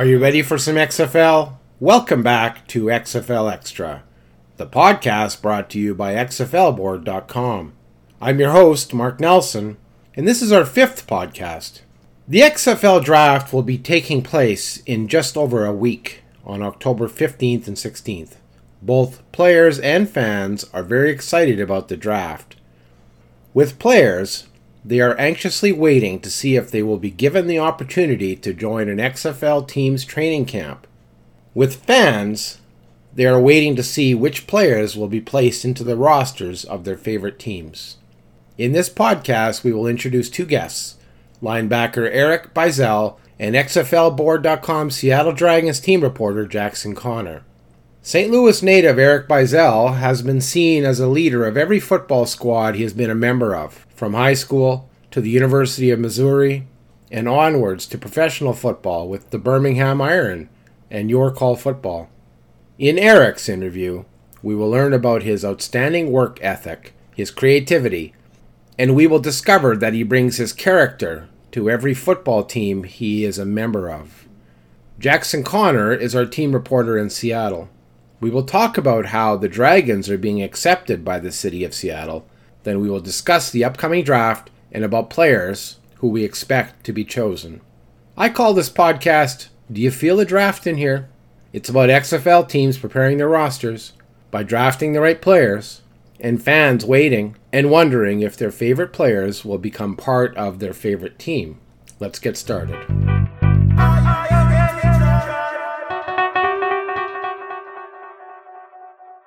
[0.00, 1.58] Are you ready for some XFL?
[1.78, 4.02] Welcome back to XFL Extra,
[4.56, 7.74] the podcast brought to you by XFLboard.com.
[8.18, 9.76] I'm your host, Mark Nelson,
[10.16, 11.82] and this is our fifth podcast.
[12.26, 17.68] The XFL draft will be taking place in just over a week on October 15th
[17.68, 18.36] and 16th.
[18.80, 22.56] Both players and fans are very excited about the draft.
[23.52, 24.46] With players,
[24.84, 28.88] they are anxiously waiting to see if they will be given the opportunity to join
[28.88, 30.86] an XFL team's training camp.
[31.54, 32.58] With fans,
[33.12, 36.96] they are waiting to see which players will be placed into the rosters of their
[36.96, 37.96] favorite teams.
[38.56, 40.96] In this podcast, we will introduce two guests
[41.42, 47.42] linebacker Eric Beisel and XFLboard.com Seattle Dragons team reporter Jackson Connor.
[48.02, 48.30] St.
[48.30, 52.82] Louis native Eric Beisel has been seen as a leader of every football squad he
[52.82, 56.66] has been a member of, from high school to the University of Missouri
[57.10, 60.48] and onwards to professional football with the Birmingham Iron
[60.90, 62.08] and Your Call Football.
[62.78, 64.06] In Eric's interview,
[64.42, 68.14] we will learn about his outstanding work ethic, his creativity,
[68.78, 73.38] and we will discover that he brings his character to every football team he is
[73.38, 74.26] a member of.
[74.98, 77.68] Jackson Connor is our team reporter in Seattle.
[78.18, 82.24] We will talk about how the Dragons are being accepted by the city of Seattle.
[82.62, 87.04] Then we will discuss the upcoming draft and about players who we expect to be
[87.04, 87.60] chosen.
[88.16, 91.08] I call this podcast Do You Feel a Draft in Here?
[91.52, 93.92] It's about XFL teams preparing their rosters
[94.30, 95.82] by drafting the right players
[96.20, 101.18] and fans waiting and wondering if their favorite players will become part of their favorite
[101.18, 101.58] team.
[101.98, 102.76] Let's get started.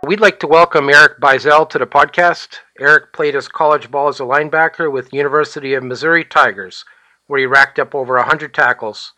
[0.06, 2.58] We'd like to welcome Eric Beisel to the podcast.
[2.78, 6.84] Eric played his college ball as a linebacker with University of Missouri Tigers,
[7.28, 9.14] where he racked up over 100 tackles.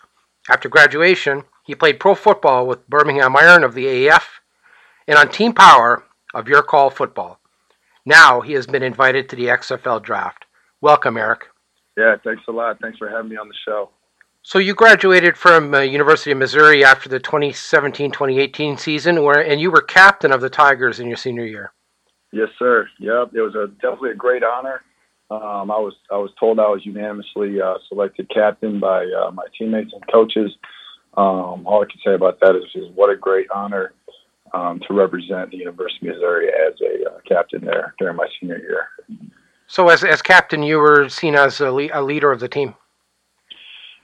[0.47, 4.25] After graduation, he played pro football with Birmingham Iron of the AAF
[5.07, 6.03] and on Team Power
[6.35, 7.40] of Your Call Football.
[8.06, 10.45] Now he has been invited to the XFL draft.
[10.81, 11.47] Welcome, Eric.
[11.97, 12.78] Yeah, thanks a lot.
[12.79, 13.90] Thanks for having me on the show.
[14.47, 19.72] So you graduated from uh, University of Missouri after the 2017-2018 season, where and you
[19.72, 21.73] were captain of the Tigers in your senior year.
[22.31, 22.88] Yes, sir.
[23.00, 24.83] Yep, it was a definitely a great honor.
[25.31, 29.45] Um, I was I was told I was unanimously uh, selected captain by uh, my
[29.57, 30.51] teammates and coaches.
[31.17, 33.94] Um, all I can say about that is, is what a great honor
[34.53, 38.59] um, to represent the University of Missouri as a uh, captain there during my senior
[38.59, 38.89] year.
[39.66, 42.75] So, as as captain, you were seen as a, le- a leader of the team.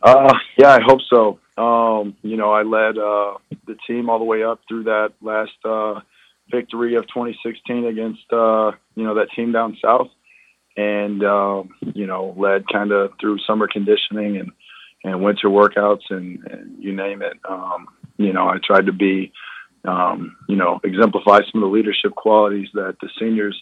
[0.01, 1.39] Uh, yeah, I hope so.
[1.62, 5.51] Um, you know, I led uh, the team all the way up through that last
[5.63, 6.00] uh,
[6.50, 10.09] victory of 2016 against uh, you know that team down south,
[10.75, 14.51] and um, you know led kind of through summer conditioning and
[15.03, 17.38] and winter workouts and, and you name it.
[17.47, 19.31] Um, you know, I tried to be
[19.85, 23.61] um, you know exemplify some of the leadership qualities that the seniors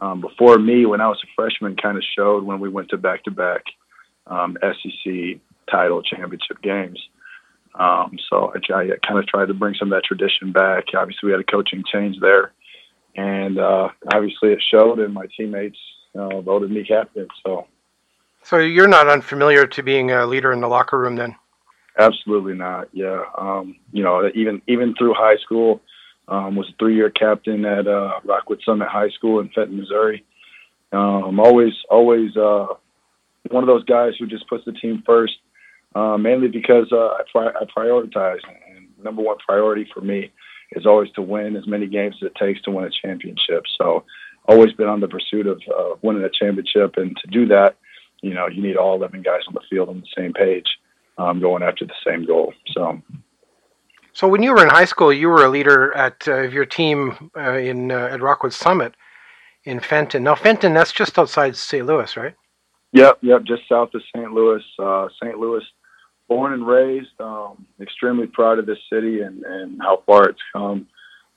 [0.00, 2.96] um, before me when I was a freshman kind of showed when we went to
[2.96, 3.62] back to back
[4.28, 5.40] SEC
[5.70, 7.00] title championship games.
[7.74, 10.84] Um, so I, I, kind of tried to bring some of that tradition back.
[10.96, 12.52] Obviously, we had a coaching change there,
[13.16, 14.98] and uh, obviously it showed.
[14.98, 15.78] And my teammates
[16.14, 17.28] uh, voted me captain.
[17.44, 17.66] So,
[18.42, 21.36] so you're not unfamiliar to being a leader in the locker room, then?
[21.98, 22.88] Absolutely not.
[22.92, 25.82] Yeah, um, you know, even even through high school,
[26.28, 30.24] um, was a three-year captain at uh, Rockwood Summit High School in Fenton, Missouri.
[30.92, 32.66] Um, I'm always, always uh,
[33.50, 35.34] one of those guys who just puts the team first
[35.96, 38.40] uh, mainly because uh, I, pri- I prioritize.
[38.68, 40.30] And number one priority for me
[40.72, 43.64] is always to win as many games as it takes to win a championship.
[43.80, 44.04] So,
[44.46, 47.76] always been on the pursuit of uh, winning a championship, and to do that,
[48.20, 50.66] you know, you need all 11 guys on the field on the same page,
[51.18, 52.52] um, going after the same goal.
[52.72, 53.00] So.
[54.12, 57.30] So when you were in high school, you were a leader at uh, your team
[57.36, 58.94] uh, in uh, at Rockwood Summit
[59.64, 60.24] in Fenton.
[60.24, 61.84] Now Fenton, that's just outside St.
[61.84, 62.34] Louis, right?
[62.92, 64.32] Yep, yep, just south of St.
[64.32, 64.62] Louis.
[64.78, 65.38] Uh, St.
[65.38, 65.62] Louis
[66.28, 67.20] born and raised.
[67.20, 70.86] Um, extremely proud of this city and, and how far it's come.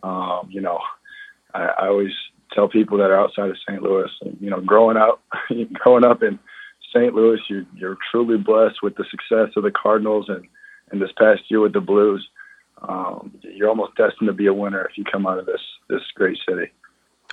[0.04, 0.80] Um, you know,
[1.54, 2.14] I, I always
[2.54, 3.82] tell people that are outside of St.
[3.82, 4.10] Louis,
[4.40, 5.22] you know, growing up,
[5.74, 6.40] growing up in
[6.94, 7.14] St.
[7.14, 10.46] Louis, you, you're truly blessed with the success of the Cardinals and,
[10.92, 12.28] and this past year with the Blues.
[12.82, 15.60] Um, you're almost destined to be a winner if you come out of this
[15.90, 16.72] this great city.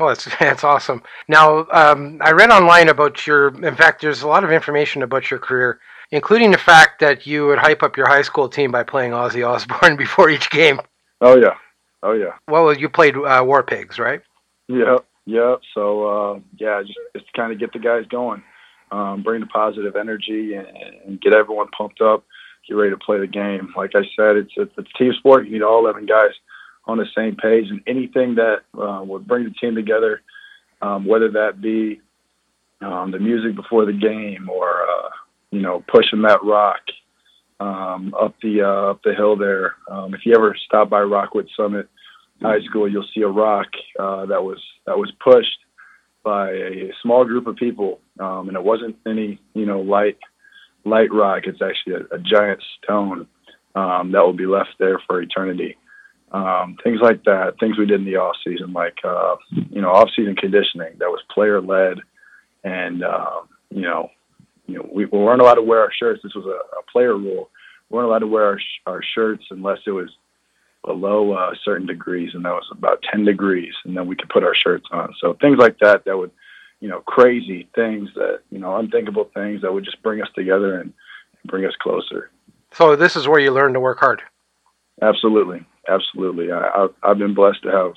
[0.01, 1.03] Oh, that's that's awesome.
[1.29, 3.49] Now, um, I read online about your.
[3.65, 5.79] In fact, there's a lot of information about your career
[6.11, 9.47] including the fact that you would hype up your high school team by playing Ozzy
[9.47, 10.81] Osbourne before each game.
[11.21, 11.55] Oh yeah,
[12.03, 12.35] oh yeah.
[12.49, 14.21] Well, you played uh, War Pigs, right?
[14.69, 15.61] Yep, yep.
[15.75, 18.43] So uh, yeah, just just kind of get the guys going,
[18.91, 20.67] um, bring the positive energy, and,
[21.07, 22.25] and, get everyone pumped up
[22.67, 23.73] get ready to play the game.
[23.77, 25.47] Like I said, it's it's, it's a team sport.
[25.47, 26.33] You need all 11 guys
[26.87, 30.23] on the same page, and anything that uh, would bring the team together,
[30.83, 32.01] um, whether that be
[32.81, 35.09] um, the music before the game or uh,
[35.51, 36.81] you know pushing that rock
[37.61, 39.77] um, up the uh, up the hill there.
[39.91, 41.89] Um, if you ever stop by Rockwood Summit
[42.43, 45.59] High School, you'll see a rock uh, that was that was pushed
[46.23, 50.19] by a small group of people, um, and it wasn't any you know light
[50.85, 51.43] light rock.
[51.45, 53.27] It's actually a, a giant stone
[53.75, 55.77] um, that will be left there for eternity.
[56.33, 59.37] Um, things like that, things we did in the off season, like uh,
[59.71, 61.99] you know off season conditioning that was player led,
[62.65, 64.11] and uh, you know
[64.67, 66.21] you know we, we weren't allowed to wear our shirts.
[66.23, 67.51] This was a, a player rule.
[67.89, 70.11] We weren't allowed to wear our, sh- our shirts unless it was
[70.85, 74.45] below uh, certain degrees, and that was about 10 degrees, and then we could put
[74.45, 75.13] our shirts on.
[75.21, 76.31] So things like that, that would,
[76.81, 80.81] you know, crazy things that, you know, unthinkable things that would just bring us together
[80.81, 80.93] and
[81.45, 82.31] bring us closer.
[82.73, 84.23] So this is where you learn to work hard.
[85.03, 86.53] Absolutely, absolutely.
[86.53, 87.93] I, I've, I've been blessed to have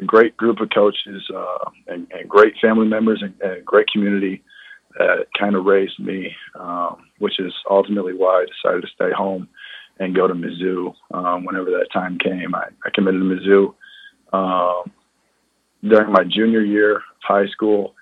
[0.00, 4.42] a great group of coaches uh, and, and great family members and, and great community
[4.98, 9.48] that kind of raised me, um, which is ultimately why I decided to stay home
[9.98, 12.54] and go to Mizzou um, whenever that time came.
[12.54, 13.74] I, I committed to Mizzou
[14.32, 14.92] um,
[15.82, 17.94] during my junior year of high school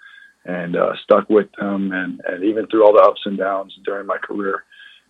[0.45, 1.93] and uh, stuck with them.
[1.93, 4.65] And, and even through all the ups and downs during my career,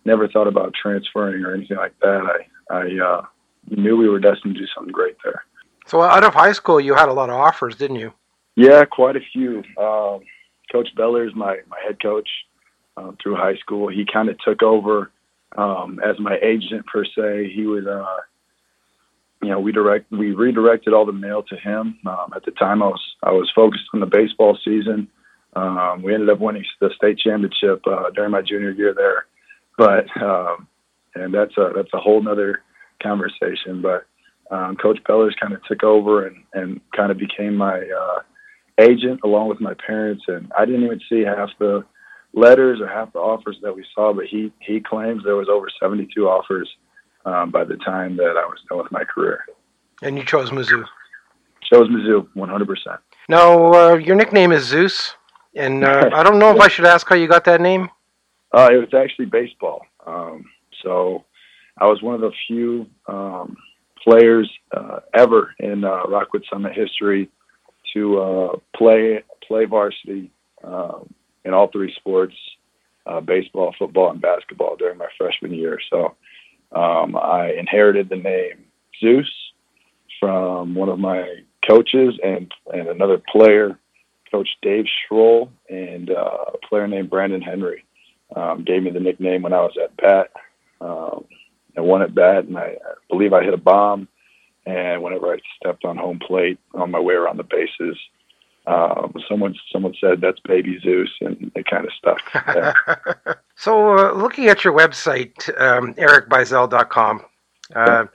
[0.05, 2.45] never thought about transferring or anything like that.
[2.71, 3.25] I, I uh,
[3.69, 5.43] knew we were destined to do something great there.
[5.87, 8.13] So out of high school, you had a lot of offers, didn't you?
[8.55, 9.63] Yeah, quite a few.
[9.77, 10.21] Um,
[10.75, 12.27] coach Beller is my, my head coach
[12.97, 13.87] uh, through high school.
[13.87, 15.11] He kind of took over
[15.57, 17.51] um, as my agent per se.
[17.55, 18.17] He would, uh,
[19.41, 21.97] you know, we direct we redirected all the mail to him.
[22.05, 25.07] Um, at the time, I was I was focused on the baseball season.
[25.55, 29.25] Um, we ended up winning the state championship uh, during my junior year there,
[29.77, 30.67] but um,
[31.13, 32.63] and that's a that's a whole nother
[33.01, 33.81] conversation.
[33.81, 34.05] But
[34.51, 38.19] um, Coach Bellers kind of took over and and kind of became my uh,
[38.79, 41.85] agent along with my parents, and I didn't even see half the
[42.33, 45.67] letters or half the offers that we saw, but he he claims there was over
[45.79, 46.69] 72 offers
[47.25, 49.45] um, by the time that I was done with my career.
[50.01, 50.85] And you chose Mizzou.
[51.71, 52.97] Chose Mizzou 100%.
[53.27, 55.15] Now, uh, your nickname is Zeus,
[55.55, 57.89] and uh, I don't know if I should ask how you got that name.
[58.53, 59.81] Uh, it was actually baseball.
[60.05, 60.45] Um,
[60.83, 61.25] so
[61.79, 63.57] I was one of the few um,
[64.03, 67.29] players uh, ever in uh, Rockwood Summit history
[67.95, 70.31] to uh, play play varsity
[70.63, 71.11] um,
[71.43, 72.35] in all three sports
[73.05, 75.79] uh, baseball, football, and basketball during my freshman year.
[75.89, 76.15] So
[76.71, 78.65] um, I inherited the name
[78.99, 79.29] Zeus
[80.19, 83.77] from one of my coaches and, and another player,
[84.31, 87.85] Coach Dave Schroll, and uh, a player named Brandon Henry.
[88.35, 90.31] Um, gave me the nickname when I was at bat.
[90.81, 91.25] Um,
[91.77, 94.07] I won at bat, and I, I believe I hit a bomb.
[94.65, 97.97] And whenever I stepped on home plate on my way around the bases,
[98.67, 102.19] um, someone someone said that's baby Zeus, and it kind of stuck.
[102.33, 102.73] Yeah.
[103.55, 107.21] so, uh, looking at your website, um, ericbeisel.com,
[107.75, 108.05] uh,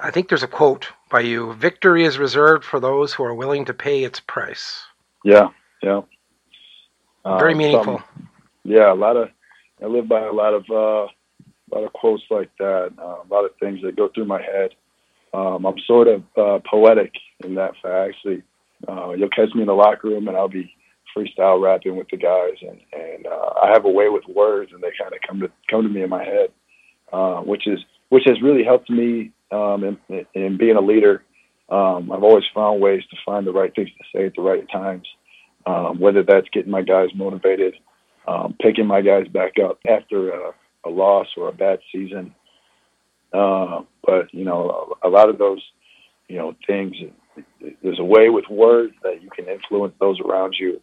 [0.00, 3.66] I think there's a quote by you: "Victory is reserved for those who are willing
[3.66, 4.82] to pay its price."
[5.24, 5.48] Yeah,
[5.82, 6.00] yeah.
[7.26, 7.98] Very Um, meaningful.
[7.98, 8.28] some-
[8.64, 9.28] yeah, a lot of
[9.82, 12.92] I live by a lot of uh, a lot of quotes like that.
[12.98, 14.70] Uh, a lot of things that go through my head.
[15.32, 17.12] Um, I'm sort of uh, poetic
[17.44, 18.14] in that fact.
[18.14, 18.42] Actually,
[18.88, 20.74] uh, you'll catch me in the locker room and I'll be
[21.16, 24.82] freestyle rapping with the guys, and and uh, I have a way with words, and
[24.82, 26.50] they kind of come to come to me in my head,
[27.12, 31.22] uh, which is which has really helped me um, in, in being a leader.
[31.68, 34.68] Um, I've always found ways to find the right things to say at the right
[34.70, 35.06] times,
[35.66, 37.74] um, whether that's getting my guys motivated,
[38.26, 40.52] um, picking my guys back up after a,
[40.84, 42.34] a loss or a bad season.
[43.32, 45.62] Uh, but you know, a, a lot of those,
[46.28, 46.96] you know, things.
[47.82, 50.80] There's a way with words that you can influence those around you,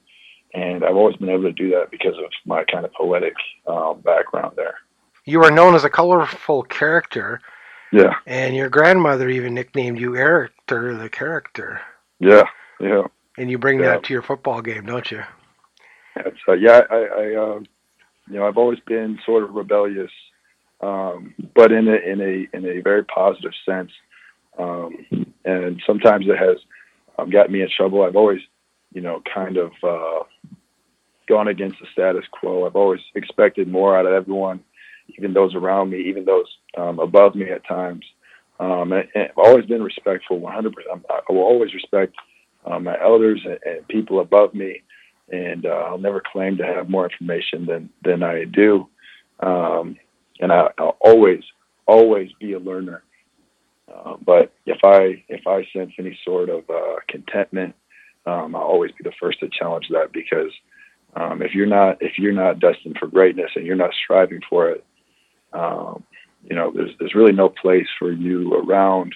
[0.54, 3.34] and I've always been able to do that because of my kind of poetic
[3.68, 4.76] um, background there.
[5.26, 7.42] You are known as a colorful character,
[7.92, 11.82] Yeah, and your grandmother even nicknamed you Eric the character.
[12.20, 12.44] yeah,
[12.80, 13.04] yeah.
[13.38, 13.86] And you bring Yeah.
[13.92, 15.24] that to your football game, don't you?
[16.16, 17.66] That's, uh, yeah, I, I um,
[18.28, 20.12] you know, I've always been sort of rebellious,
[20.82, 23.92] um, but in a in a in a very positive sense.
[24.58, 25.06] Um,
[25.46, 26.58] and sometimes it has
[27.20, 28.02] um, gotten me in trouble.
[28.02, 28.42] I've always,
[28.92, 30.24] you know, kind of uh,
[31.28, 32.66] gone against the status quo.
[32.66, 34.62] I've always expected more out of everyone,
[35.18, 38.04] even those around me, even those um, above me at times.
[38.60, 40.74] Um, and, and I've always been respectful, 100%.
[41.08, 42.16] I will always respect
[42.66, 44.82] uh, my elders and, and people above me
[45.30, 48.88] and uh, I'll never claim to have more information than than I do.
[49.40, 49.98] Um,
[50.40, 51.44] and I, will always,
[51.86, 53.04] always be a learner.
[53.94, 57.74] Uh, but if I if I sense any sort of uh, contentment,
[58.26, 60.52] um, I'll always be the first to challenge that because
[61.16, 64.70] um, if you're not if you're not destined for greatness and you're not striving for
[64.70, 64.84] it,
[65.54, 66.04] um,
[66.44, 69.16] you know there's there's really no place for you around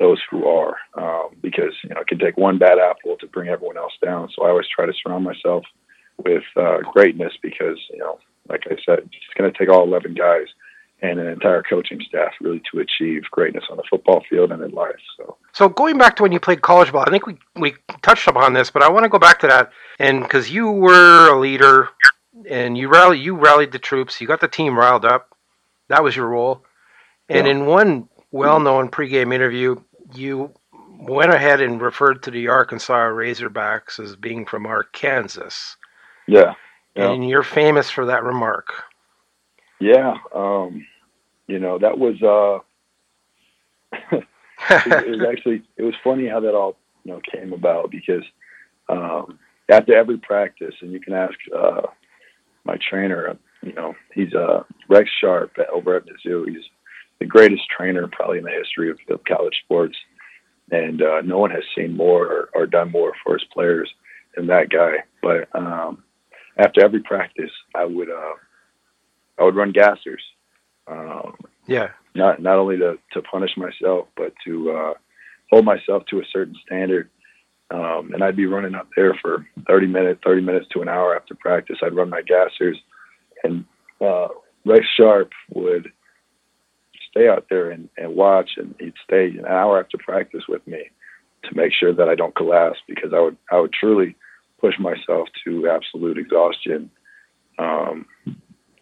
[0.00, 3.48] those who are um, because you know it can take one bad apple to bring
[3.48, 4.28] everyone else down.
[4.34, 5.64] So I always try to surround myself
[6.24, 10.14] with uh, greatness because you know like I said, it's going to take all 11
[10.14, 10.46] guys
[11.02, 14.70] and an entire coaching staff really to achieve greatness on the football field and in
[14.70, 15.00] life.
[15.16, 18.26] So, so going back to when you played college ball, I think we we touched
[18.26, 21.38] upon this, but I want to go back to that, and because you were a
[21.38, 21.90] leader
[22.48, 25.36] and you rally you rallied the troops, you got the team riled up.
[25.88, 26.64] That was your role,
[27.28, 27.52] and yeah.
[27.52, 29.76] in one well-known pregame interview,
[30.14, 30.52] you
[30.98, 35.76] went ahead and referred to the Arkansas Razorbacks as being from Arkansas.
[36.26, 36.54] Yeah.
[36.94, 37.10] Yeah.
[37.10, 38.72] And you're famous for that remark.
[39.80, 40.86] Yeah, um,
[41.46, 42.60] you know that was uh,
[44.12, 44.26] it,
[44.70, 48.22] it, was actually it was funny how that all you know came about because
[48.88, 49.38] um,
[49.70, 51.82] after every practice, and you can ask uh,
[52.64, 56.48] my trainer, you know, he's uh, Rex Sharp at, over at Mizzou.
[56.48, 56.64] He's
[57.18, 59.96] the greatest trainer probably in the history of, of college sports,
[60.70, 63.90] and uh, no one has seen more or, or done more for his players
[64.36, 65.04] than that guy.
[65.22, 66.02] But um,
[66.58, 68.34] after every practice, I would uh,
[69.38, 70.22] I would run gassers.
[70.86, 71.88] Um, yeah.
[72.14, 74.94] Not not only to to punish myself, but to uh,
[75.50, 77.10] hold myself to a certain standard.
[77.70, 81.16] Um, and I'd be running up there for 30 minutes, 30 minutes to an hour
[81.16, 81.78] after practice.
[81.82, 82.76] I'd run my gassers,
[83.42, 83.64] and
[84.00, 84.28] uh,
[84.64, 85.90] Rex Sharp would
[87.10, 90.90] stay out there and, and watch, and he'd stay an hour after practice with me
[91.44, 94.16] to make sure that I don't collapse because I would I would truly
[94.60, 96.90] push myself to absolute exhaustion.
[97.58, 98.06] Um,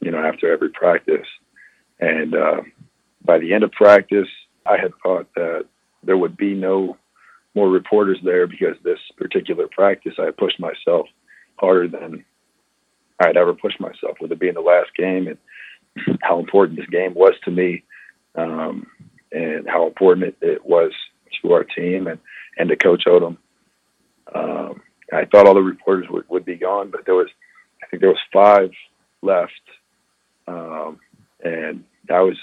[0.02, 1.26] you know, after every practice.
[2.00, 2.62] And uh,
[3.24, 4.28] by the end of practice,
[4.66, 5.66] I had thought that
[6.02, 6.96] there would be no
[7.54, 11.06] more reporters there because this particular practice, I had pushed myself
[11.56, 12.24] harder than
[13.20, 15.38] I'd ever pushed myself, with it being the last game and
[16.22, 17.84] how important this game was to me,
[18.34, 18.86] um,
[19.30, 20.92] and how important it, it, was
[21.40, 22.18] to our team and,
[22.58, 23.36] and to Coach Odom.
[24.34, 27.28] Um, I thought all the reporters would, would be gone, but there was,
[27.82, 28.70] I think there was five
[29.22, 29.52] left
[30.46, 30.98] um,
[31.44, 32.36] and I was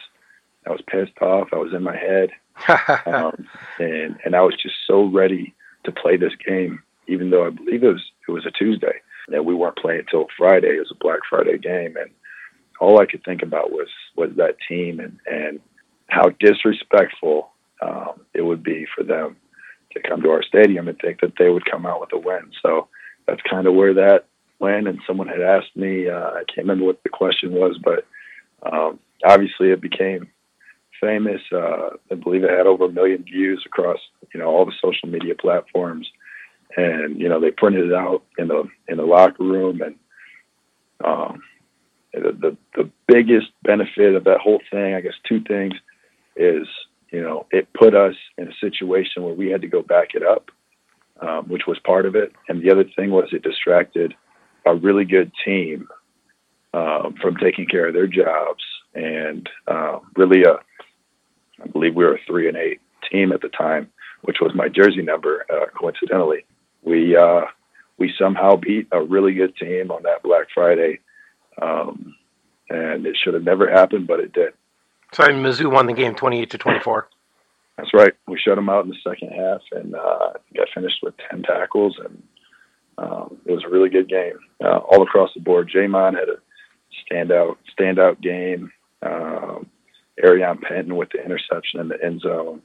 [0.66, 1.50] I was pissed off.
[1.52, 2.30] I was in my head,
[3.06, 3.48] um,
[3.80, 5.54] and and I was just so ready
[5.86, 9.46] to play this game, even though I believe it was it was a Tuesday and
[9.46, 10.76] we weren't playing until Friday.
[10.76, 12.10] It was a Black Friday game, and
[12.80, 15.60] all I could think about was was that team and and
[16.08, 19.38] how disrespectful um, it would be for them
[19.94, 22.52] to come to our stadium and think that they would come out with a win.
[22.62, 22.88] So
[23.28, 24.26] that's kind of where that
[24.60, 24.88] went.
[24.88, 28.06] and someone had asked me, uh, I can't remember what the question was, but
[28.72, 30.30] um, obviously it became
[31.00, 31.42] famous.
[31.52, 34.00] Uh, I believe it had over a million views across,
[34.34, 36.10] you know, all the social media platforms,
[36.78, 39.96] and you know they printed it out in the in the locker room, and
[41.04, 41.42] um,
[42.14, 45.74] the, the the biggest benefit of that whole thing, I guess, two things,
[46.36, 46.68] is
[47.12, 50.24] you know it put us in a situation where we had to go back it
[50.24, 50.52] up.
[51.22, 52.32] Um, which was part of it.
[52.48, 54.14] And the other thing was it distracted
[54.66, 55.90] a really good team
[56.74, 58.64] um, from taking care of their jobs
[58.96, 60.54] and uh, really a,
[61.62, 62.80] I believe we were a three and eight
[63.12, 63.90] team at the time,
[64.22, 65.46] which was my jersey number.
[65.52, 66.46] Uh, coincidentally,
[66.84, 67.42] we uh,
[67.98, 71.00] we somehow beat a really good team on that Black Friday,
[71.62, 72.16] um,
[72.70, 74.54] and it should have never happened, but it did.
[75.14, 77.10] So Mizzou won the game, twenty-eight to twenty-four.
[77.78, 78.14] That's right.
[78.28, 81.98] We shut them out in the second half, and uh, I finished with ten tackles
[82.04, 82.22] and
[83.00, 85.72] um, it was a really good game uh, all across the board.
[85.74, 86.38] J'Mon had a
[87.10, 88.72] standout standout game.
[89.02, 89.70] Um,
[90.22, 92.62] Aarion Penton with the interception in the end zone.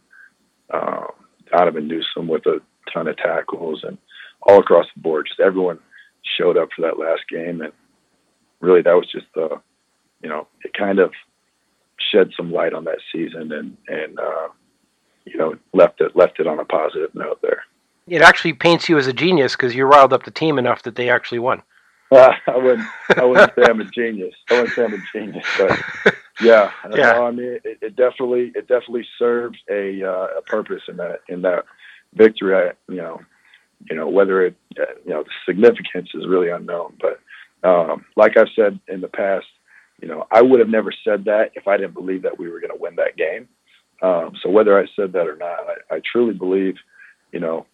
[0.72, 1.06] Um,
[1.52, 2.60] Donavin Newsom with a
[2.92, 3.96] ton of tackles and
[4.42, 5.26] all across the board.
[5.28, 5.78] Just everyone
[6.36, 7.72] showed up for that last game, and
[8.60, 9.60] really that was just the,
[10.22, 11.12] you know, it kind of
[12.10, 14.48] shed some light on that season and and uh,
[15.24, 17.62] you know left it left it on a positive note there
[18.06, 20.96] it actually paints you as a genius because you riled up the team enough that
[20.96, 21.62] they actually won.
[22.12, 22.88] Uh, I wouldn't.
[23.16, 24.34] I wouldn't say I'm a genius.
[24.50, 25.78] I wouldn't say I'm a genius, but
[26.40, 27.12] yeah, yeah.
[27.12, 31.20] No, I mean, it, it, definitely, it definitely served a uh, a purpose in that
[31.28, 31.64] in that
[32.14, 32.54] victory.
[32.54, 33.20] I, you know,
[33.88, 36.98] you know whether it, uh, you know, the significance is really unknown.
[37.00, 37.20] But
[37.68, 39.46] um, like I've said in the past,
[40.04, 42.60] you know, I would have never said that if I didn't believe that we were
[42.60, 43.48] going to win that game.
[44.02, 46.74] Um, so whether I said that or not, I, I truly believe,
[47.32, 47.64] you know,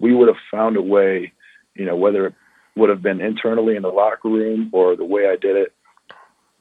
[0.00, 1.34] we would have found a way,
[1.74, 2.34] you know, whether it
[2.76, 5.74] would have been internally in the locker room or the way I did it,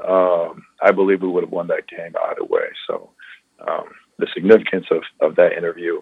[0.06, 2.68] um, I believe we would have won that game either way.
[2.86, 3.10] So
[3.66, 3.86] um,
[4.20, 6.02] the significance of, of that interview,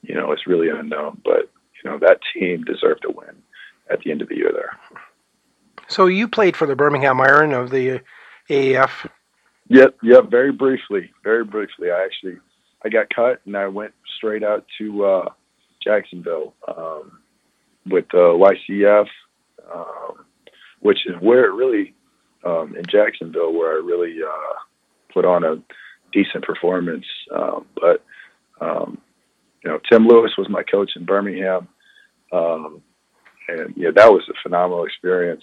[0.00, 1.20] you know, is really unknown.
[1.22, 1.50] But
[1.82, 3.42] you know that team deserved to win
[3.90, 4.78] at the end of the year there.
[5.86, 8.00] So you played for the Birmingham Iron of the
[8.48, 9.08] AAF.
[9.68, 10.30] Yep, yep.
[10.30, 11.90] Very briefly, very briefly.
[11.90, 12.38] I actually
[12.84, 15.28] I got cut and I went straight out to uh,
[15.82, 17.18] Jacksonville um,
[17.86, 19.06] with uh, YCF,
[19.74, 20.24] um,
[20.80, 21.94] which is where it really
[22.44, 24.54] um, in Jacksonville where I really uh,
[25.12, 25.62] put on a
[26.12, 27.06] decent performance.
[27.34, 28.04] Um, but
[28.60, 28.98] um,
[29.64, 31.68] you know, Tim Lewis was my coach in Birmingham,
[32.32, 32.82] um,
[33.48, 35.42] and yeah, that was a phenomenal experience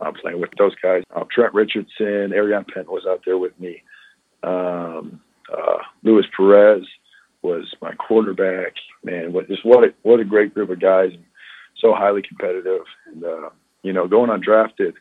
[0.00, 1.02] uh, playing with those guys.
[1.14, 3.82] Uh, Trent Richardson, Ariane Penn was out there with me.
[4.42, 5.20] Um,
[5.52, 6.82] uh, Luis Perez
[7.42, 8.74] was my quarterback.
[9.02, 11.12] Man, what just what a, what a great group of guys,
[11.78, 12.82] so highly competitive.
[13.06, 13.50] And uh,
[13.82, 14.94] you know, going undrafted,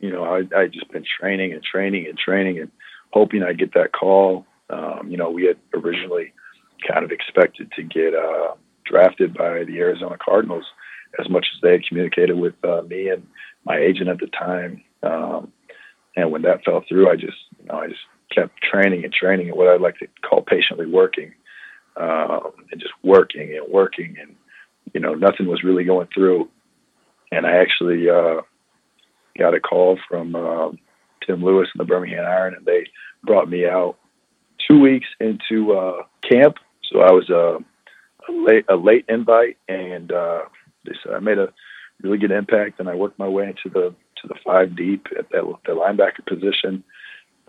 [0.00, 2.70] you know, I I just been training and training and training and
[3.12, 4.46] hoping I get that call.
[4.70, 6.32] Um, you know, we had originally
[6.86, 10.64] kind of expected to get uh, drafted by the Arizona Cardinals
[11.18, 13.26] as much as they had communicated with uh, me and
[13.68, 14.82] my agent at the time.
[15.02, 15.52] Um,
[16.16, 18.00] and when that fell through, I just, you know, I just
[18.34, 21.32] kept training and training and what I'd like to call patiently working,
[21.96, 24.34] um, and just working and working, and
[24.94, 26.48] you know, nothing was really going through.
[27.30, 28.40] And I actually uh,
[29.38, 30.70] got a call from uh,
[31.26, 32.86] Tim Lewis and the Birmingham Iron, and they
[33.22, 33.96] brought me out
[34.68, 36.56] two weeks into uh, camp.
[36.90, 37.58] So I was a,
[38.28, 40.40] a late a late invite, and uh,
[40.84, 41.52] they said I made a
[42.02, 45.30] really good impact, and I worked my way into the to the five deep at
[45.30, 46.82] that the linebacker position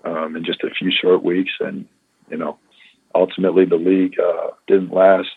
[0.04, 1.86] um, in just a few short weeks, and
[2.30, 2.58] you know,
[3.14, 5.30] ultimately the league uh, didn't last,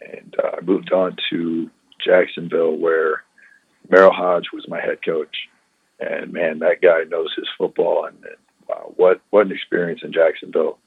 [0.00, 1.70] and uh, I moved on to
[2.04, 3.24] Jacksonville where
[3.88, 5.36] Merril Hoge was my head coach,
[6.00, 8.18] and man, that guy knows his football, and
[8.68, 10.78] wow, what what an experience in Jacksonville.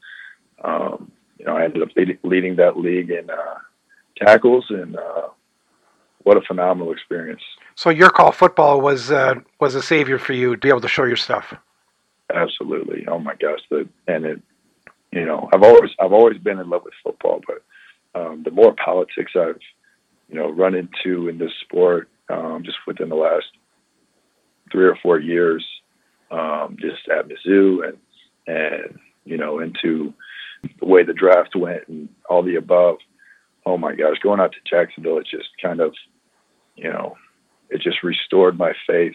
[0.64, 3.56] Um, you know, I ended up leading, leading that league in uh,
[4.18, 5.30] tackles, and uh,
[6.24, 7.42] what a phenomenal experience.
[7.76, 10.88] So your call football was uh, was a savior for you to be able to
[10.88, 11.54] show your stuff.
[12.34, 13.06] Absolutely.
[13.08, 13.60] Oh my gosh.
[13.70, 14.42] The, and it,
[15.12, 17.64] you know, I've always I've always been in love with football, but
[18.20, 19.60] um, the more politics I've
[20.28, 23.48] you know run into in this sport, um, just within the last
[24.72, 25.66] three or four years,
[26.32, 27.98] um, just at Mizzou and
[28.48, 30.14] and you know into
[30.80, 32.98] the way the draft went and all the above.
[33.70, 35.94] Oh my gosh, going out to Jacksonville, it just kind of,
[36.76, 37.16] you know,
[37.70, 39.14] it just restored my faith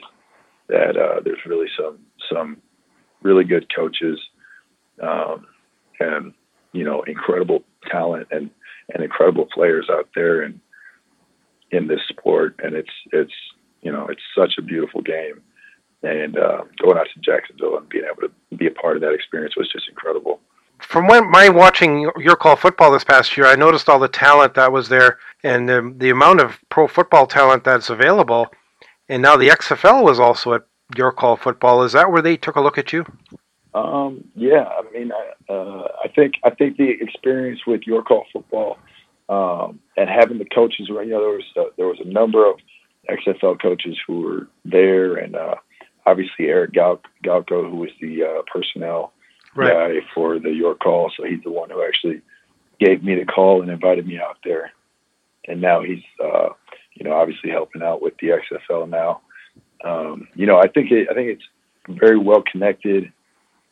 [0.69, 1.99] that uh, there's really some
[2.33, 2.59] some
[3.21, 4.17] really good coaches
[5.03, 5.45] um,
[5.99, 6.35] and
[6.73, 8.49] you know incredible talent and
[8.95, 10.61] and incredible players out there and
[11.73, 12.55] in this sport.
[12.62, 13.35] And it's it's
[13.83, 15.43] you know it's such a beautiful game.
[16.05, 19.14] And uh, going out to Jacksonville and being able to be a part of that
[19.14, 20.38] experience was just incredible
[20.94, 24.54] from when my watching your call football this past year, I noticed all the talent
[24.54, 28.46] that was there and the, the amount of pro football talent that's available.
[29.09, 30.62] And now the XFL was also at
[30.96, 31.83] your call football.
[31.83, 33.04] Is that where they took a look at you?
[33.74, 38.26] Um, yeah, I mean, I, uh, I think I think the experience with your call
[38.33, 38.78] football
[39.28, 42.54] um, and having the coaches, you know, there was a, there was a number of
[43.11, 45.57] XFL coaches who were there, and uh,
[46.07, 49.12] obviously Eric Gal- Galko, who was the uh, personnel
[49.55, 50.01] right.
[50.01, 51.12] guy for the Your Call.
[51.17, 52.23] So he's the one who actually
[52.81, 54.73] gave me the call and invited me out there.
[55.47, 56.51] And now he's, uh,
[56.95, 59.21] you know, obviously helping out with the XFL now.
[59.85, 61.45] Um, you know, I think it, I think it's
[61.88, 63.12] very well connected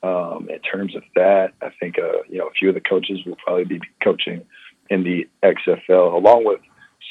[0.03, 1.53] um, in terms of that.
[1.63, 4.43] I think, uh, you know, a few of the coaches will probably be coaching
[4.91, 6.61] in the XFL, along with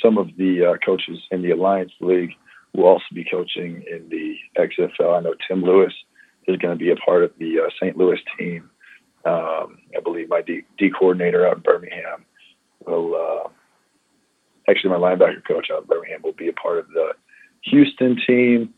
[0.01, 2.31] some of the uh, coaches in the Alliance League
[2.73, 5.17] will also be coaching in the XFL.
[5.17, 5.93] I know Tim Lewis
[6.47, 7.97] is going to be a part of the uh, St.
[7.97, 8.69] Louis team.
[9.25, 12.25] Um, I believe my D, D, coordinator out in Birmingham
[12.85, 13.49] will, uh,
[14.69, 17.13] actually, my linebacker coach out in Birmingham will be a part of the
[17.65, 18.73] Houston team.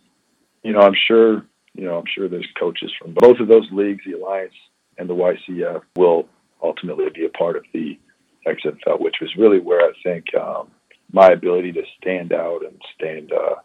[0.64, 4.04] You know, I'm sure, you know, I'm sure there's coaches from both of those leagues,
[4.06, 4.54] the Alliance
[4.98, 6.28] and the YCF, will
[6.62, 7.98] ultimately be a part of the
[8.46, 10.72] XFL, which was really where I think um,
[11.12, 13.56] my ability to stand out and stand, uh,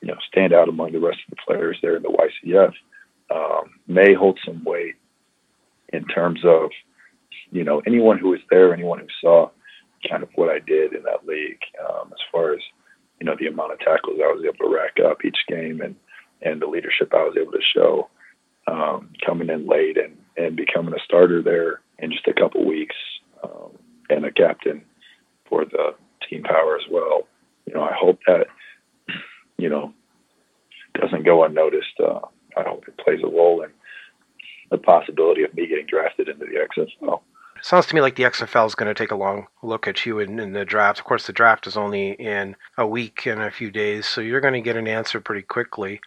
[0.00, 2.08] you know, stand out among the rest of the players there in the
[2.44, 2.72] YCF
[3.34, 4.96] um, may hold some weight
[5.92, 6.70] in terms of,
[7.50, 9.50] you know, anyone who was there, anyone who saw
[10.08, 12.60] kind of what I did in that league, um, as far as,
[13.20, 15.94] you know, the amount of tackles I was able to rack up each game and,
[16.42, 18.08] and the leadership I was able to show
[18.66, 22.96] um, coming in late and, and becoming a starter there in just a couple weeks
[23.44, 23.72] um,
[24.08, 24.82] and a captain
[25.48, 25.94] for the
[26.28, 27.26] team power as well.
[27.66, 28.46] You know, I hope that,
[29.58, 29.92] you know,
[30.94, 32.00] doesn't go unnoticed.
[32.02, 32.20] Uh,
[32.56, 33.70] I hope it plays a role in
[34.70, 37.20] the possibility of me getting drafted into the XFL.
[37.62, 40.18] Sounds to me like the XFL is going to take a long look at you
[40.18, 40.98] in, in, the draft.
[40.98, 44.40] Of course, the draft is only in a week and a few days, so you're
[44.40, 46.00] going to get an answer pretty quickly.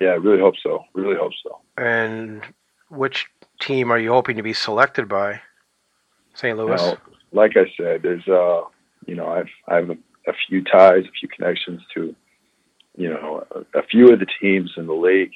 [0.00, 0.84] Yeah, I really hope so.
[0.94, 1.60] Really hope so.
[1.76, 2.42] And
[2.88, 3.26] which
[3.60, 5.40] team are you hoping to be selected by?
[6.34, 6.56] St.
[6.56, 6.80] Louis.
[6.80, 6.96] Now,
[7.32, 8.62] like I said, there's uh,
[9.06, 12.14] you know, I've I have a, a few ties, a few connections to,
[12.96, 15.32] you know, a, a few of the teams in the league.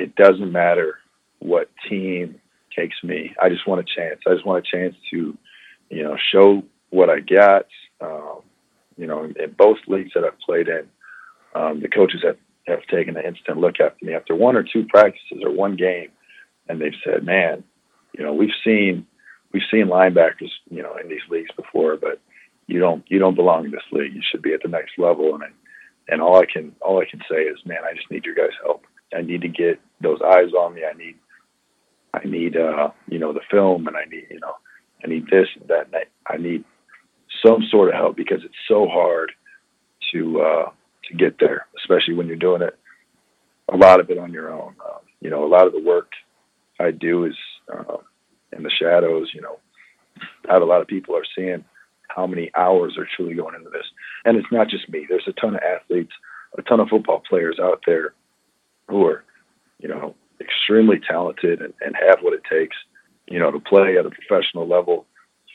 [0.00, 0.98] It doesn't matter
[1.40, 2.40] what team
[2.76, 3.34] takes me.
[3.40, 4.20] I just want a chance.
[4.26, 5.36] I just want a chance to,
[5.90, 7.66] you know, show what I got.
[8.00, 8.40] Um,
[8.96, 10.86] you know, in, in, both leagues that I've played in,
[11.54, 14.86] um, the coaches have, have taken an instant look at me after one or two
[14.88, 16.08] practices or one game,
[16.68, 17.64] and they've said, "Man,
[18.16, 19.06] you know, we've seen
[19.52, 22.20] we've seen linebackers, you know, in these leagues before, but
[22.66, 24.14] you don't you don't belong in this league.
[24.14, 25.48] You should be at the next level." And I,
[26.08, 28.56] and all I can all I can say is, man, I just need your guys'
[28.62, 28.84] help.
[29.16, 30.82] I need to get those eyes on me.
[30.84, 31.16] I need
[32.12, 34.54] I need uh, you know the film, and I need you know
[35.04, 35.86] I need this and that.
[35.86, 36.64] And I, I need
[37.44, 39.32] some sort of help because it's so hard
[40.12, 40.70] to uh,
[41.08, 42.78] to get there, especially when you're doing it
[43.72, 44.74] a lot of it on your own.
[44.84, 46.10] Um, you know, a lot of the work
[46.78, 47.36] I do is
[47.72, 47.98] uh,
[48.56, 49.30] in the shadows.
[49.34, 49.58] You know,
[50.48, 51.64] have a lot of people are seeing
[52.08, 53.86] how many hours are truly going into this,
[54.24, 55.06] and it's not just me.
[55.08, 56.12] There's a ton of athletes,
[56.58, 58.14] a ton of football players out there
[58.90, 59.24] who are,
[59.78, 62.76] you know, extremely talented and, and have what it takes,
[63.26, 65.06] you know, to play at a professional level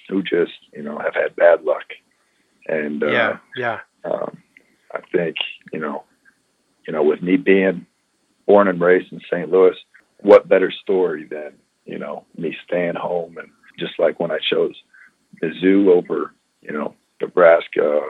[0.09, 1.85] who just, you know, have had bad luck.
[2.67, 3.79] And uh, yeah, yeah.
[4.03, 4.37] Um,
[4.93, 5.35] I think,
[5.73, 6.03] you know,
[6.87, 7.85] you know, with me being
[8.45, 9.51] born and raised in St.
[9.51, 9.75] Louis,
[10.21, 11.53] what better story than,
[11.85, 14.75] you know, me staying home and just like when I chose
[15.43, 18.01] Mizzou over, you know, Nebraska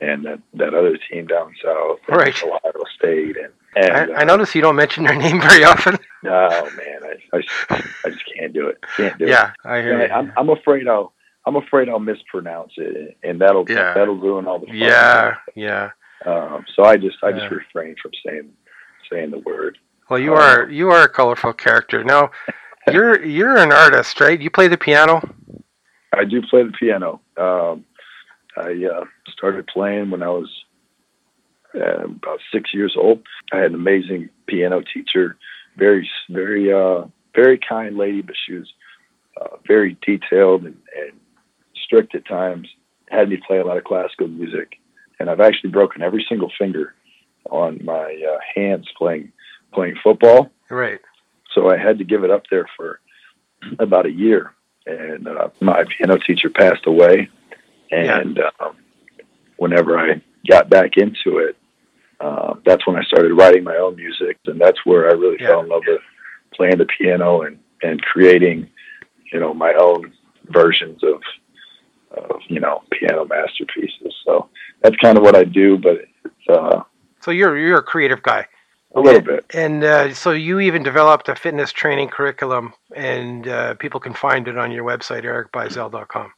[0.00, 2.42] and that, that other team down south, right.
[2.42, 5.98] Ohio State, and and, I, uh, I, notice you don't mention their name very often.
[6.24, 7.00] Oh man,
[7.32, 8.78] I, I, I just can't do it.
[8.96, 9.56] Can't do yeah, it.
[9.64, 10.02] Yeah, I hear.
[10.12, 11.12] I'm, I'm afraid I'll
[11.46, 13.94] I'm afraid I'll mispronounce it, and that'll yeah.
[13.94, 14.76] that'll ruin all the fun.
[14.76, 15.90] Yeah, yeah.
[16.26, 18.50] Um, so I just I just refrain from saying
[19.10, 19.78] saying the word.
[20.08, 22.04] Well, you um, are you are a colorful character.
[22.04, 22.30] Now,
[22.92, 24.40] you're you're an artist, right?
[24.40, 25.22] You play the piano.
[26.12, 27.20] I do play the piano.
[27.36, 27.84] Um,
[28.60, 30.48] I uh, started playing when I was
[31.74, 33.22] uh, about six years old.
[33.52, 35.36] I had an amazing piano teacher,
[35.76, 38.72] very, very, uh, very kind lady, but she was
[39.40, 41.18] uh, very detailed and, and
[41.84, 42.68] strict at times.
[43.08, 44.78] Had me play a lot of classical music,
[45.18, 46.94] and I've actually broken every single finger
[47.50, 49.32] on my uh, hands playing
[49.72, 50.50] playing football.
[50.68, 51.00] Right.
[51.54, 53.00] So I had to give it up there for
[53.78, 54.54] about a year,
[54.86, 57.28] and uh, my piano teacher passed away.
[57.90, 58.50] And yeah.
[58.64, 58.76] um,
[59.56, 61.56] whenever I got back into it,
[62.20, 65.48] uh, that's when I started writing my own music, and that's where I really yeah.
[65.48, 66.00] fell in love with
[66.54, 68.68] playing the piano and and creating,
[69.32, 70.12] you know, my own
[70.48, 71.22] versions of
[72.12, 74.14] of you know piano masterpieces.
[74.24, 74.48] So
[74.82, 76.48] that's kind of what I do, but it's.
[76.48, 76.82] Uh,
[77.20, 78.46] so you're you're a creative guy.
[78.92, 79.46] A little bit.
[79.54, 84.48] And uh, so you even developed a fitness training curriculum, and uh, people can find
[84.48, 86.32] it on your website, ericbeisel.com.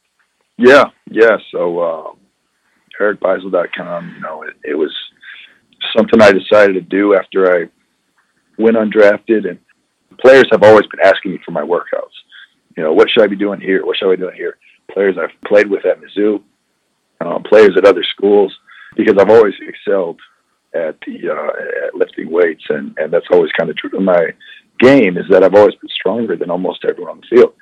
[0.57, 1.37] Yeah, yeah.
[1.51, 2.11] So uh,
[2.99, 4.93] ericbeisel.com, you know, it, it was
[5.95, 7.69] something I decided to do after I
[8.57, 9.49] went undrafted.
[9.49, 9.59] And
[10.19, 12.13] players have always been asking me for my workouts.
[12.77, 13.85] You know, what should I be doing here?
[13.85, 14.57] What should I be doing here?
[14.91, 16.41] Players I've played with at Mizzou,
[17.21, 18.53] um, players at other schools,
[18.95, 20.19] because I've always excelled
[20.73, 24.33] at the uh, at lifting weights, and and that's always kind of true to my
[24.79, 27.53] game is that I've always been stronger than almost everyone on the field.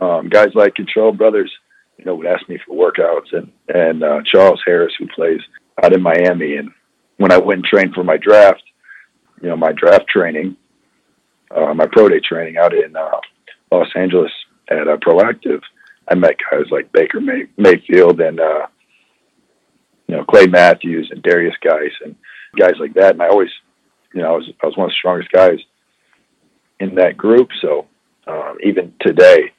[0.00, 1.50] Um, guys like Kentrell Brothers,
[2.02, 5.40] you know, would ask me for workouts, and and uh, Charles Harris, who plays
[5.82, 6.70] out in Miami, and
[7.18, 8.62] when I went and trained for my draft,
[9.40, 10.56] you know, my draft training,
[11.54, 13.20] uh, my pro day training out in uh,
[13.70, 14.32] Los Angeles
[14.68, 15.60] at uh, Proactive,
[16.08, 18.66] I met guys like Baker May- Mayfield and, uh,
[20.08, 22.16] you know, Clay Matthews and Derrius Guice and
[22.58, 23.12] guys like that.
[23.12, 23.50] And I always,
[24.12, 25.58] you know, I was, I was one of the strongest guys
[26.80, 27.50] in that group.
[27.60, 27.86] So
[28.26, 29.52] um, even today,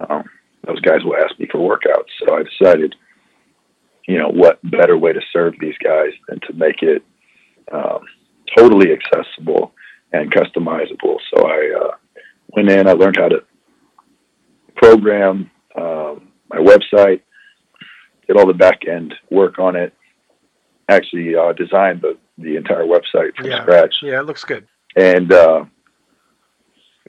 [0.00, 0.24] um,
[0.66, 2.10] those guys will ask me for workouts.
[2.26, 2.94] So I decided–
[4.10, 7.04] you know, what better way to serve these guys than to make it
[7.72, 8.00] um,
[8.56, 9.72] totally accessible
[10.12, 11.16] and customizable.
[11.32, 12.22] So I uh,
[12.56, 13.44] went in, I learned how to
[14.74, 17.20] program um, my website,
[18.26, 19.94] did all the back end work on it,
[20.88, 23.62] actually uh, designed the, the entire website from yeah.
[23.62, 23.94] scratch.
[24.02, 24.66] Yeah, it looks good.
[24.96, 25.66] And uh,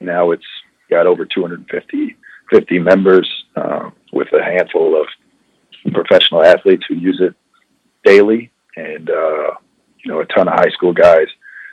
[0.00, 0.46] now it's
[0.88, 2.16] got over 250
[2.50, 5.06] 50 members uh, with a handful of
[5.92, 7.34] professional athletes who use it
[8.04, 9.50] daily, and uh,
[10.04, 11.26] you know a ton of high school guys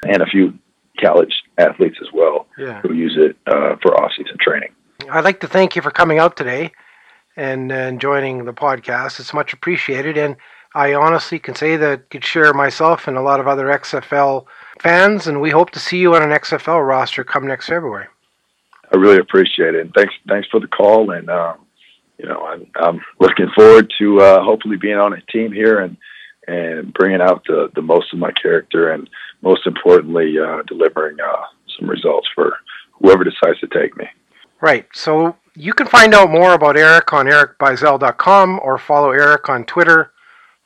[0.07, 0.53] and a few
[0.99, 2.81] college athletes as well Yeah.
[2.81, 4.69] who use it uh, for off-season training.
[5.09, 6.71] I'd like to thank you for coming out today
[7.37, 9.19] and, and joining the podcast.
[9.19, 10.17] It's much appreciated.
[10.17, 10.35] And
[10.75, 14.45] I honestly can say that could share myself and a lot of other XFL
[14.81, 18.07] fans, and we hope to see you on an XFL roster come next February.
[18.91, 19.81] I really appreciate it.
[19.81, 21.11] And thanks, thanks for the call.
[21.11, 21.65] And um,
[22.17, 25.97] you know, I'm, I'm looking forward to uh, hopefully being on a team here and
[26.47, 29.09] and bringing out the the most of my character and
[29.41, 31.43] most importantly, uh, delivering uh,
[31.77, 32.57] some results for
[32.93, 34.05] whoever decides to take me.
[34.61, 34.87] Right.
[34.93, 40.11] So you can find out more about Eric on ericbeisel.com or follow Eric on Twitter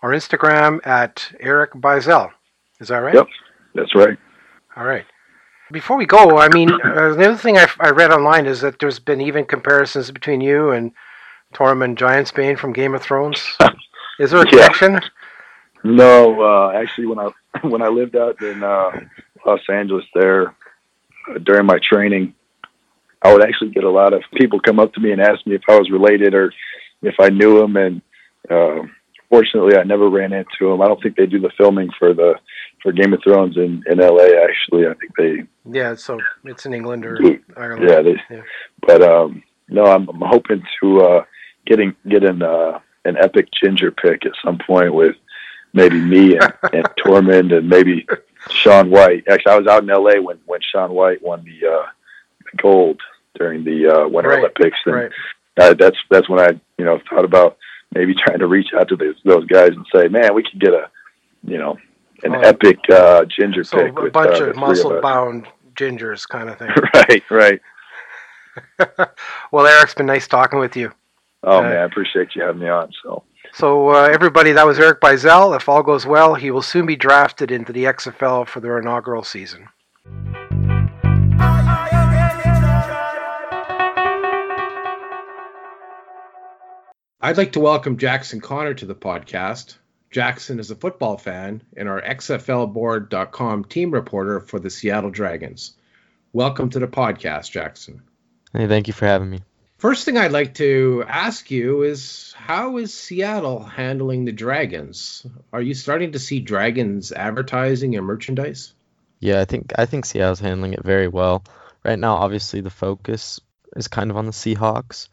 [0.01, 2.31] or Instagram at Eric Beisel.
[2.79, 3.13] Is that right?
[3.13, 3.27] Yep.
[3.75, 4.17] That's right.
[4.75, 5.05] All right.
[5.73, 8.79] Before we go, I mean, uh, the other thing I, I read online is that
[8.79, 10.91] there's been even comparisons between you and
[11.53, 13.57] Tormund Giantsbane from Game of Thrones.
[14.19, 14.69] Is there a Yeah.
[14.69, 14.99] connection?
[15.83, 17.29] No, uh, actually, when I
[17.63, 18.91] when I lived out in uh,
[19.45, 20.49] Los Angeles there
[21.29, 22.35] uh, during my training,
[23.23, 25.55] I would actually get a lot of people come up to me and ask me
[25.55, 26.53] if I was related or
[27.01, 27.75] if I knew him.
[27.77, 28.01] And
[28.49, 28.83] uh,
[29.33, 30.81] fortunately, I never ran into him.
[30.81, 32.35] I don't think they do the filming for the
[32.81, 34.27] for Game of Thrones in in L.A.
[34.47, 35.33] Actually, I think they
[35.79, 37.17] Yeah, so it's in England or
[37.57, 37.89] Ireland.
[37.89, 38.41] yeah, they, Yeah.
[38.87, 41.23] but um, no, I'm, I'm hoping to uh,
[41.65, 45.15] getting get an uh, an epic ginger pick at some point with
[45.73, 48.05] maybe me and, and Tormund and maybe
[48.51, 49.23] Shaun White.
[49.29, 50.21] Actually, I was out in L.A.
[50.21, 51.85] when when Shaun White won the, uh,
[52.51, 52.99] the gold
[53.39, 55.11] during the uh, Winter Right, Olympics, and Right.
[55.59, 57.57] uh, that's that's when I you know thought about
[57.95, 60.73] maybe trying to reach out to those those guys and say, man, we could get
[60.73, 60.89] a
[61.43, 61.77] you know
[62.23, 62.39] an Oh.
[62.41, 66.57] epic uh, ginger So pick a with bunch uh, of muscle bound gingers kind of
[66.57, 66.69] thing.
[66.93, 67.61] right, right.
[69.51, 70.91] well, Eric's been nice talking with you.
[71.43, 72.91] Oh Uh, man, I appreciate you having me on.
[73.03, 73.23] So.
[73.51, 75.55] So, uh, everybody, that was Eric Beisel.
[75.55, 79.23] If all goes well, he will soon be drafted into the XFL for their inaugural
[79.23, 79.67] season.
[87.23, 89.77] I'd like to welcome Jackson Connor to the podcast.
[90.11, 95.73] Jackson is a football fan and our XFLboard.com team reporter for the Seattle Dragons.
[96.33, 98.01] Welcome to the podcast, Jackson.
[98.51, 99.39] Hey, thank you for having me.
[99.77, 105.25] First thing I'd like to ask you is how is Seattle handling the Dragons?
[105.53, 108.73] Are you starting to see Dragons advertising and merchandise?
[109.21, 111.45] Yeah, I think I think Seattle's handling it very well.
[111.85, 113.39] Right now, obviously the focus
[113.77, 115.07] is kind of on the Seahawks,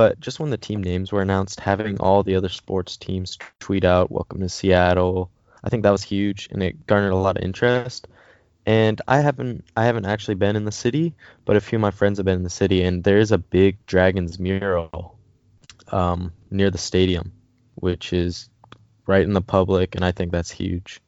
[0.00, 3.84] but just when the team names were announced, having all the other sports teams tweet
[3.84, 5.30] out "Welcome to Seattle,"
[5.62, 8.08] I think that was huge and it garnered a lot of interest.
[8.64, 11.12] And I haven't I haven't actually been in the city,
[11.44, 13.36] but a few of my friends have been in the city, and there is a
[13.36, 15.18] big Dragons mural
[15.92, 17.32] um, near the stadium,
[17.74, 18.48] which is
[19.06, 21.02] right in the public, and I think that's huge.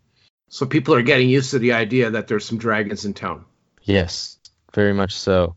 [0.50, 3.46] So people are getting used to the idea that there's some dragons in town.
[3.84, 4.36] Yes,
[4.74, 5.56] very much so.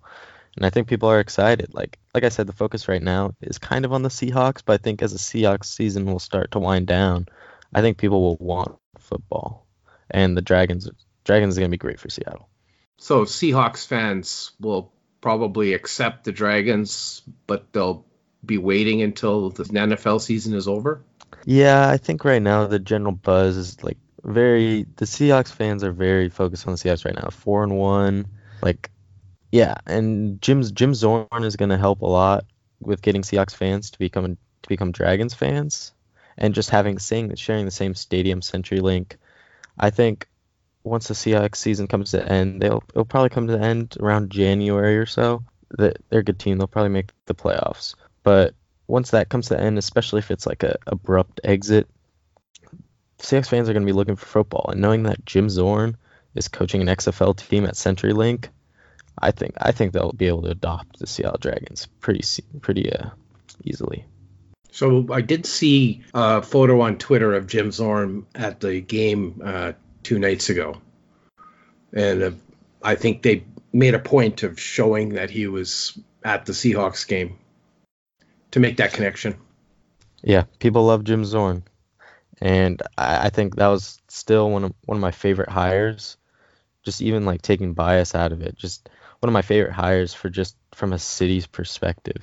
[0.55, 1.73] And I think people are excited.
[1.73, 4.73] Like like I said, the focus right now is kind of on the Seahawks, but
[4.73, 7.27] I think as the Seahawks season will start to wind down,
[7.73, 9.67] I think people will want football.
[10.09, 10.89] And the Dragons
[11.23, 12.49] Dragons is gonna be great for Seattle.
[12.97, 18.05] So Seahawks fans will probably accept the Dragons, but they'll
[18.45, 21.03] be waiting until the NFL season is over.
[21.45, 25.91] Yeah, I think right now the general buzz is like very the Seahawks fans are
[25.91, 27.29] very focused on the Seahawks right now.
[27.29, 28.27] Four and one.
[28.61, 28.89] Like
[29.51, 32.45] yeah, and Jim's Jim Zorn is gonna help a lot
[32.79, 35.93] with getting Seahawks fans to become to become Dragons fans.
[36.37, 39.13] And just having saying sharing the same stadium CenturyLink.
[39.79, 40.27] I think
[40.83, 44.31] once the Seahawks season comes to end, they'll it'll probably come to the end around
[44.31, 45.43] January or so.
[45.77, 46.57] That they're a good team.
[46.57, 47.95] They'll probably make the playoffs.
[48.23, 48.53] But
[48.87, 51.87] once that comes to end, especially if it's like a abrupt exit,
[53.19, 54.69] Seahawks fans are going to be looking for football.
[54.69, 55.97] And knowing that Jim Zorn
[56.35, 58.49] is coaching an XFL team at CenturyLink,
[59.17, 62.23] I think I think they'll be able to adopt the Seattle Dragons pretty
[62.61, 63.09] pretty uh,
[63.63, 64.05] easily.
[64.71, 69.71] So I did see a photo on Twitter of Jim Zorn at the game uh,
[70.03, 70.81] two nights ago,
[71.93, 72.31] and uh,
[72.83, 77.37] I think they made a point of showing that he was at the Seahawks game
[78.51, 79.35] to make that connection.
[80.21, 81.63] Yeah, people love Jim Zorn,
[82.41, 86.17] and I, I think that was still one of one of my favorite hires.
[86.83, 88.89] Just even like taking bias out of it, just
[89.25, 92.21] one of my favorite hires for just from a city's perspective.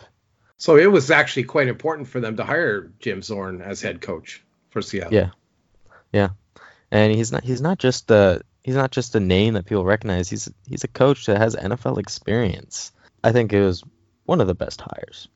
[0.56, 4.40] So it was actually quite important for them to hire Jim Zorn as head coach
[4.70, 5.12] for Seattle.
[5.12, 5.30] Yeah.
[6.12, 6.28] Yeah.
[6.92, 10.30] And he's not he's not just a he's not just a name that people recognize.
[10.30, 12.92] He's he's a coach that has NFL experience.
[13.24, 13.82] I think it was
[14.24, 15.26] one of the best hires.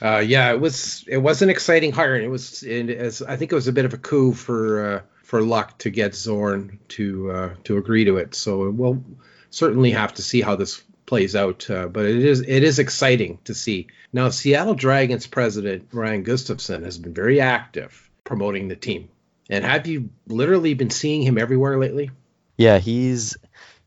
[0.00, 2.14] Uh, yeah, it was it was an exciting hire.
[2.14, 4.86] and It was it, as I think it was a bit of a coup for
[4.86, 8.36] uh, for Luck to get Zorn to uh, to agree to it.
[8.36, 9.02] So we'll
[9.50, 11.68] certainly have to see how this plays out.
[11.70, 13.88] Uh, but it is it is exciting to see.
[14.12, 19.08] Now, Seattle Dragons president Ryan Gustafson has been very active promoting the team.
[19.50, 22.10] And have you literally been seeing him everywhere lately?
[22.58, 23.38] Yeah, he's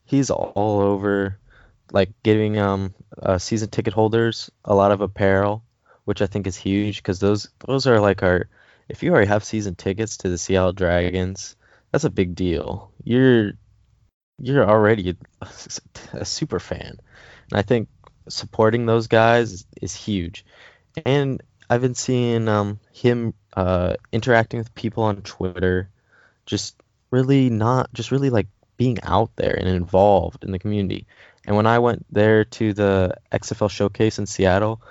[0.04, 1.38] he's all over,
[1.92, 5.64] like giving um uh, season ticket holders a lot of apparel,
[6.06, 8.50] which I think is huge because those those are like our
[8.90, 11.56] if you already have season tickets to the Seattle Dragons,
[11.92, 12.92] that's a big deal.
[13.04, 13.54] You're
[14.42, 15.48] you're already a,
[16.14, 17.00] a super fan,
[17.50, 17.88] and I think
[18.28, 20.46] supporting those guys is, is huge.
[21.06, 25.90] And I've been seeing um, him uh, interacting with people on Twitter,
[26.46, 26.76] just
[27.12, 31.06] really not, just really like being out there and involved in the community.
[31.46, 34.82] And when I went there to the XFL showcase in Seattle,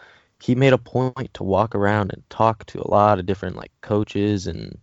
[0.40, 3.72] he made a point to walk around and talk to a lot of different like
[3.80, 4.78] coaches and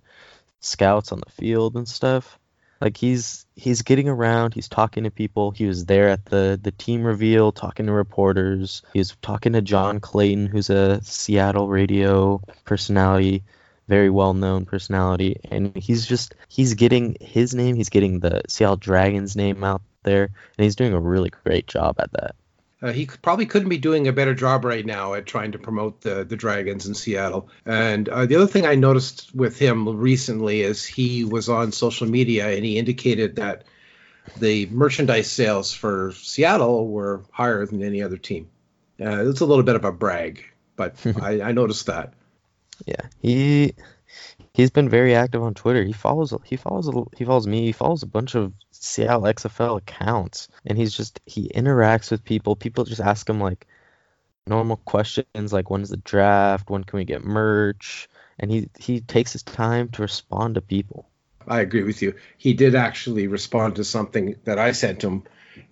[0.60, 2.40] scouts on the field and stuff.
[2.80, 5.52] Like he's he's getting around, he's talking to people.
[5.52, 8.84] He was there at the the team reveal, talking to reporters.
[8.94, 13.44] He was talking to John Clayton, who's a Seattle radio personality,
[13.88, 18.78] very well known personality, and he's just he's getting his name, he's getting the Seattle
[18.78, 22.36] Dragons name out there, and he's doing a really great job at that.
[22.82, 26.02] Uh, he probably couldn't be doing a better job right now at trying to promote
[26.02, 27.50] the the Dragons in Seattle.
[27.66, 32.08] And uh, the other thing I noticed with him recently is he was on social
[32.08, 33.64] media and he indicated that
[34.38, 38.50] the merchandise sales for Seattle were higher than any other team.
[39.02, 40.44] Uh, it's a little bit of a brag,
[40.76, 42.14] but I, I noticed that.
[42.86, 43.74] Yeah, he
[44.54, 45.84] he's been very active on Twitter.
[45.84, 47.66] He follows he follows he follows me.
[47.66, 48.54] He follows a bunch of
[48.88, 52.56] Seattle XFL accounts, and he's just he interacts with people.
[52.56, 53.68] People just ask him like
[54.48, 59.34] normal questions like when's the draft, when can we get merch, and he he takes
[59.34, 61.08] his time to respond to people.
[61.48, 62.16] I agree with you.
[62.38, 65.24] He did actually respond to something that I sent him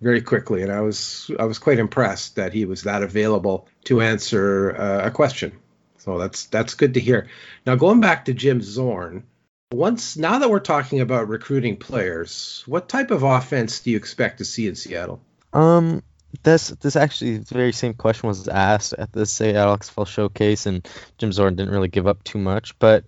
[0.01, 4.01] very quickly, and I was I was quite impressed that he was that available to
[4.01, 5.53] answer uh, a question.
[5.97, 7.27] So that's that's good to hear.
[7.65, 9.23] Now going back to Jim Zorn,
[9.71, 14.37] once now that we're talking about recruiting players, what type of offense do you expect
[14.37, 15.21] to see in Seattle?
[15.53, 16.03] Um,
[16.43, 20.87] this this actually the very same question was asked at the Seattle XFL showcase, and
[21.17, 22.77] Jim Zorn didn't really give up too much.
[22.79, 23.05] But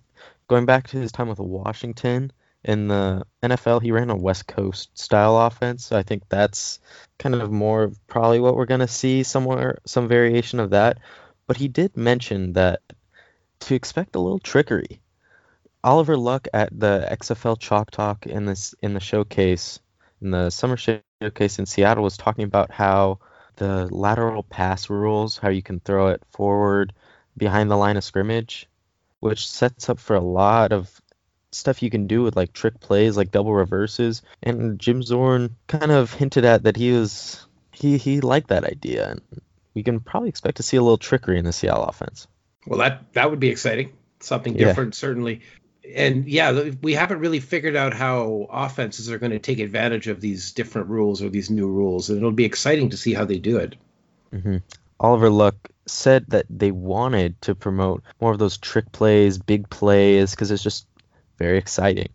[0.48, 2.32] going back to his time with Washington
[2.64, 5.86] in the NFL, he ran a West Coast style offense.
[5.86, 6.80] So I think that's
[7.18, 10.98] kind of more probably what we're gonna see somewhere, some variation of that.
[11.46, 12.80] But he did mention that
[13.60, 15.00] to expect a little trickery.
[15.84, 19.80] Oliver Luck at the XFL Chalk Talk in this in the showcase
[20.20, 23.20] in the summer showcase in Seattle was talking about how
[23.56, 26.92] the lateral pass rules, how you can throw it forward
[27.36, 28.68] behind the line of scrimmage,
[29.20, 30.90] which sets up for a lot of
[31.50, 34.22] stuff you can do with like trick plays like double reverses.
[34.42, 39.10] And Jim Zorn kind of hinted at that he was he he liked that idea
[39.10, 39.20] and
[39.74, 42.26] we can probably expect to see a little trickery in the Seattle offense.
[42.66, 43.92] Well, that that would be exciting.
[44.20, 44.98] Something different, yeah.
[44.98, 45.42] certainly.
[45.94, 50.20] And yeah, we haven't really figured out how offenses are going to take advantage of
[50.20, 53.38] these different rules or these new rules, and it'll be exciting to see how they
[53.38, 53.76] do it.
[54.32, 54.58] Mm-hmm.
[55.00, 60.32] Oliver Luck said that they wanted to promote more of those trick plays, big plays,
[60.32, 60.86] because it's just
[61.38, 62.08] very exciting,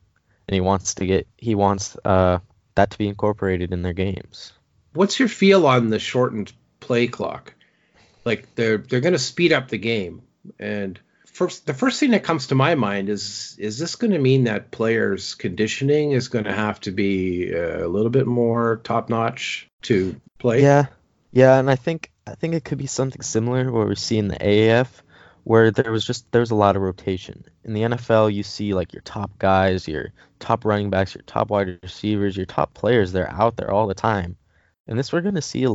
[0.48, 2.40] and he wants to get he wants uh,
[2.76, 4.54] that to be incorporated in their games.
[4.94, 7.54] What's your feel on the shortened play clock.
[8.26, 10.22] Like they're they're going to speed up the game,
[10.60, 11.00] and
[11.34, 14.46] first the first thing that comes to my mind is is this going to mean
[14.46, 19.10] that players' conditioning is going to have to be uh, a little bit more top
[19.10, 20.62] notch to play?
[20.62, 20.86] Yeah,
[21.32, 24.30] yeah, and I think I think it could be something similar where we see in
[24.30, 24.88] the AAF
[25.44, 27.44] where there was just there's a lot of rotation.
[27.64, 31.50] In the NFL, you see like your top guys, your top running backs, your top
[31.50, 33.12] wide receivers, your top players.
[33.12, 34.38] They're out there all the time,
[34.88, 35.66] and this we're going to see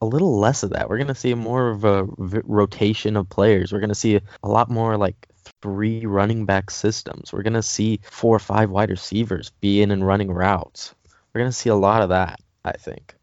[0.00, 0.88] a, little less of that.
[0.88, 3.72] We're going to see more of a v- rotation of players.
[3.72, 5.28] We're going to see a lot more like
[5.62, 7.32] three running back systems.
[7.32, 10.94] We're going to see four or five wide receivers be in and running routes.
[11.32, 13.14] We're going to see a lot of that, I think.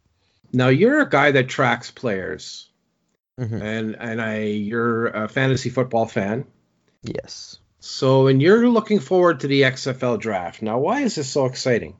[0.53, 2.69] Now you're a guy that tracks players.
[3.39, 3.61] Mm-hmm.
[3.61, 6.45] And and I you're a fantasy football fan.
[7.03, 7.59] Yes.
[7.79, 10.61] So and you're looking forward to the XFL draft.
[10.61, 11.95] Now why is this so exciting?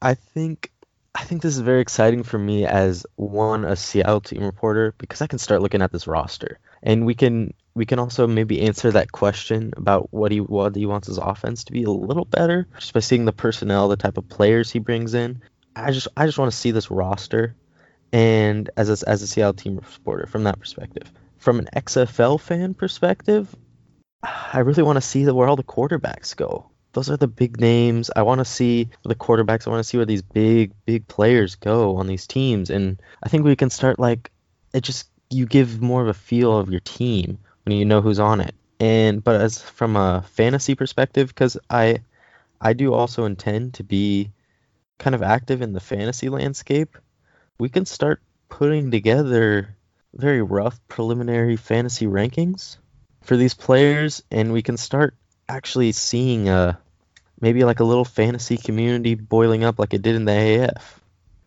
[0.00, 0.70] I think
[1.18, 5.20] I think this is very exciting for me as one a Seattle team reporter because
[5.20, 8.92] I can start looking at this roster and we can we can also maybe answer
[8.92, 12.68] that question about what he what he wants his offense to be a little better
[12.78, 15.42] just by seeing the personnel, the type of players he brings in.
[15.74, 17.56] I just I just want to see this roster
[18.12, 21.10] and as a, as a Seattle team reporter from that perspective.
[21.38, 23.52] From an XFL fan perspective,
[24.22, 28.10] I really want to see where all the quarterbacks go those are the big names.
[28.16, 29.68] I want to see the quarterbacks.
[29.68, 33.28] I want to see where these big big players go on these teams, and I
[33.28, 34.32] think we can start like
[34.72, 34.80] it.
[34.80, 38.40] Just you give more of a feel of your team when you know who's on
[38.40, 38.52] it.
[38.80, 42.00] And but as from a fantasy perspective, because I
[42.60, 44.32] I do also intend to be
[44.98, 46.98] kind of active in the fantasy landscape,
[47.60, 49.76] we can start putting together
[50.14, 52.76] very rough preliminary fantasy rankings
[53.22, 55.14] for these players, and we can start
[55.48, 56.76] actually seeing a
[57.40, 61.00] maybe like a little fantasy community boiling up like it did in the AF.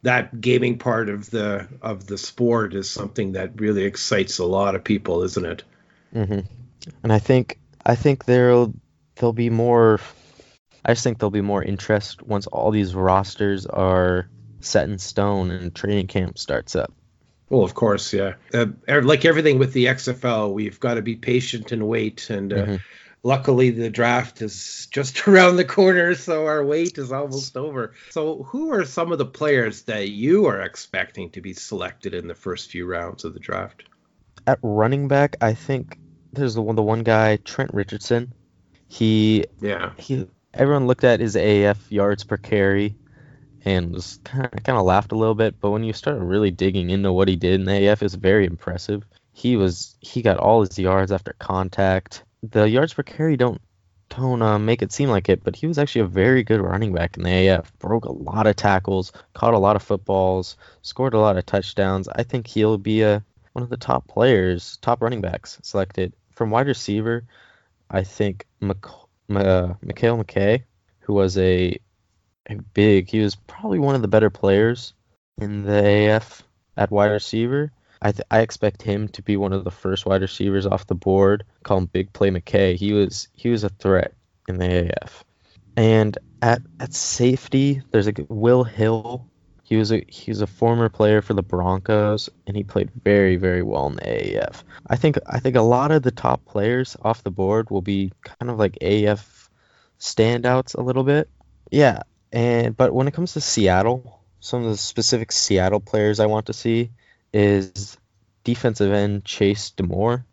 [0.04, 4.76] That gaming part of the of the sport is something that really excites a lot
[4.76, 5.64] of people, isn't it?
[6.16, 6.39] Mm-hmm.
[7.04, 8.74] And I think I think there'll
[9.16, 10.00] there'll be more.
[10.84, 14.28] I just think there'll be more interest once all these rosters are
[14.62, 16.92] set in stone and training camp starts up.
[17.50, 18.36] Well, of course, yeah.
[18.54, 22.30] Uh, like everything with the XFL, we've got to be patient and wait.
[22.30, 22.80] And uh, Mhm.
[23.24, 27.93] Luckily, the draft is just around the corner, so our wait is almost over.
[28.09, 32.28] So, who are some of the players that you are expecting to be selected in
[32.28, 33.84] the first few rounds of the draft?
[34.47, 35.97] At running back, I think
[36.34, 38.34] there's the one the one guy Trent Richardson.
[38.88, 39.93] He Yeah.
[39.97, 42.95] he everyone looked at his AF yards per carry
[43.63, 46.51] and was kind of kind of laughed a little bit, but when you started really
[46.51, 49.03] digging into what he did in the AF, it's very impressive.
[49.34, 52.24] He was he got all his yards after contact.
[52.44, 53.62] The yards per carry don't
[54.10, 56.92] don't uh, make it seem like it, but he was actually a very good running
[56.92, 57.72] back in the AF.
[57.80, 62.10] Broke a lot of tackles, caught a lot of footballs, scored a lot of touchdowns.
[62.10, 63.24] I think he'll be a
[63.54, 67.24] one of the top players, top running backs selected from wide receiver.
[67.89, 70.64] I think Mc, uh, Mekale McKay,
[71.02, 71.78] who was a,
[72.50, 74.94] a big, he was probably one of the better players
[75.38, 76.44] in the AF
[76.78, 77.72] at wide receiver.
[78.02, 80.95] I th- I expect him to be one of the first wide receivers off the
[80.95, 81.43] board.
[81.64, 82.76] Call him Big Play McKay.
[82.76, 84.14] He was he was a threat
[84.47, 85.24] in the AF.
[85.78, 89.28] And at at safety, there's a Will Hill.
[89.64, 93.36] He was a he was a former player for the Broncos, and he played very
[93.36, 94.64] very well in the AAF.
[94.88, 98.12] I think I think a lot of the top players off the board will be
[98.24, 99.49] kind of like AF
[99.99, 101.30] standouts a little bit.
[101.70, 106.26] Yeah, and but when it comes to Seattle, some of the specific Seattle players I
[106.26, 106.89] want to see
[107.34, 107.97] is
[108.43, 110.23] defensive end Chase DeMoor.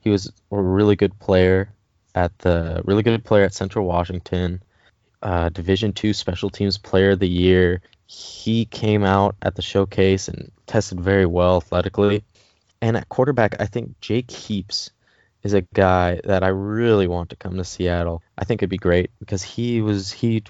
[0.00, 1.72] He was a really good player
[2.14, 4.62] at the really good player at Central Washington.
[5.22, 7.80] Uh, Division two Special Teams Player of the Year.
[8.06, 12.24] He came out at the showcase and tested very well athletically.
[12.80, 14.90] And at quarterback, I think Jake Heaps
[15.42, 18.22] is a guy that I really want to come to Seattle.
[18.36, 20.42] I think it'd be great because he was he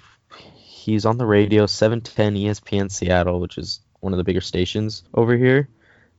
[0.56, 5.36] he's on the radio 710 ESPN Seattle, which is one of the bigger stations over
[5.36, 5.68] here.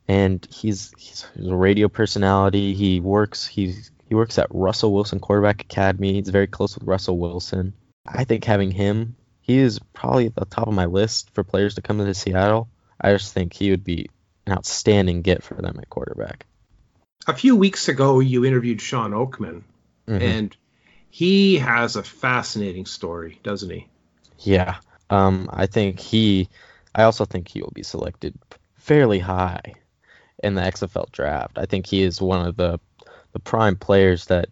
[0.07, 2.73] And he's he's, a radio personality.
[2.73, 6.13] He works he's he works at Russell Wilson Quarterback Academy.
[6.13, 7.73] He's very close with Russell Wilson.
[8.05, 11.75] I think having him, he is probably at the top of my list for players
[11.75, 12.69] to come to Seattle.
[13.01, 14.09] I just think he would be
[14.45, 16.45] an outstanding get for them at quarterback.
[17.27, 19.63] A few weeks ago, you interviewed Shawn Oakman,
[20.07, 20.21] Mhm.
[20.21, 20.57] and
[21.09, 23.87] he has a fascinating story, doesn't he?
[24.39, 24.77] Yeah.
[25.09, 26.47] Um, I think he,
[26.95, 28.33] I also think he will be selected
[28.75, 29.73] fairly high
[30.43, 31.57] in the XFL draft.
[31.57, 32.79] I think he is one of the
[33.33, 34.49] the prime players that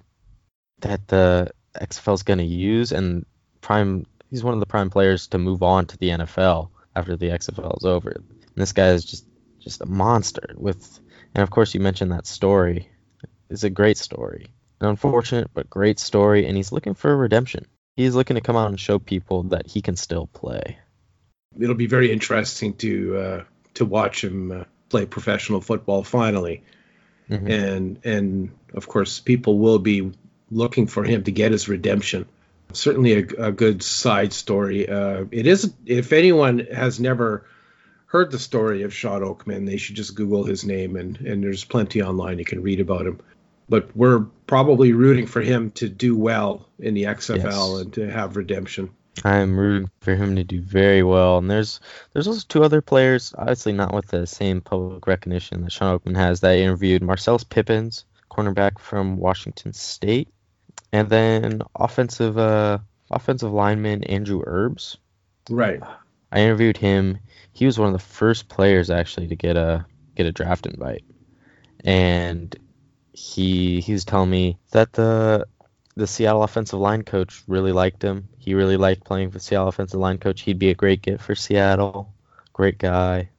[0.80, 3.26] that the XFL is going to use, and
[3.62, 4.06] prime.
[4.30, 7.78] He's one of the prime players to move on to the NFL after the XFL
[7.78, 8.10] is over.
[8.10, 9.26] And this guy is just
[9.60, 10.54] just a monster.
[10.58, 11.00] With,
[11.34, 12.90] and of course, you mentioned that story.
[13.50, 14.48] It's a great story,
[14.82, 17.66] an unfortunate but great story, and he's looking for redemption
[17.96, 20.78] he's looking to come out and show people that he can still play.
[21.60, 23.44] It'll be very interesting to uh,
[23.76, 26.64] to watch him uh, play professional football finally,
[27.30, 27.50] Mhm.
[27.50, 30.12] and and of course, people will be
[30.52, 32.26] looking for him to get his redemption.
[32.74, 34.88] Certainly, a, a good side story.
[34.90, 35.74] Uh, it is.
[35.86, 37.46] If anyone has never
[38.08, 41.64] heard the story of Shawn Oakman, they should just Google his name, and and there's
[41.64, 43.20] plenty online you can read about him.
[43.68, 47.82] But we're probably rooting for him to do well in the XFL Yes.
[47.82, 48.90] and to have redemption.
[49.24, 51.38] I'm rooting for him to do very well.
[51.38, 51.80] And there's
[52.14, 56.16] there's also two other players, obviously not with the same public recognition that Shawn Oakman
[56.16, 57.02] has, that I interviewed.
[57.02, 60.30] Marcellus Pippins, cornerback from Washington State,
[60.92, 64.98] and then offensive uh, offensive lineman Andrew Herbs.
[65.50, 65.82] Right.
[66.32, 67.20] I interviewed him.
[67.54, 69.86] He was one of the first players actually to get a
[70.16, 71.06] get a draft invite,
[71.84, 72.54] and
[73.14, 75.48] he he was telling me that the
[75.96, 78.28] the Seattle offensive line coach really liked him.
[78.38, 80.42] He really liked playing for Seattle offensive line coach.
[80.42, 82.14] He'd be a great get for Seattle.
[82.54, 83.30] Great guy.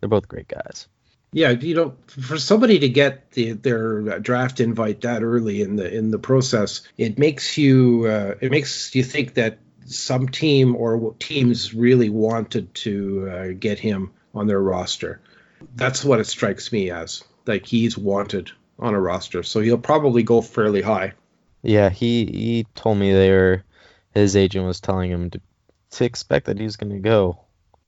[0.00, 0.88] They're both great guys.
[1.32, 5.92] Yeah, you know, for somebody to get the, their draft invite that early in the
[5.92, 11.14] in the process, it makes you uh, it makes you think that some team or
[11.18, 15.20] teams really wanted to uh, get him on their roster.
[15.74, 17.24] That's what it strikes me as.
[17.44, 21.12] Like he's wanted on a roster, so he'll probably go fairly high.
[21.68, 23.62] Yeah, he he told me they were
[24.14, 25.40] his agent was telling him to
[25.90, 27.40] to expect that he was going to go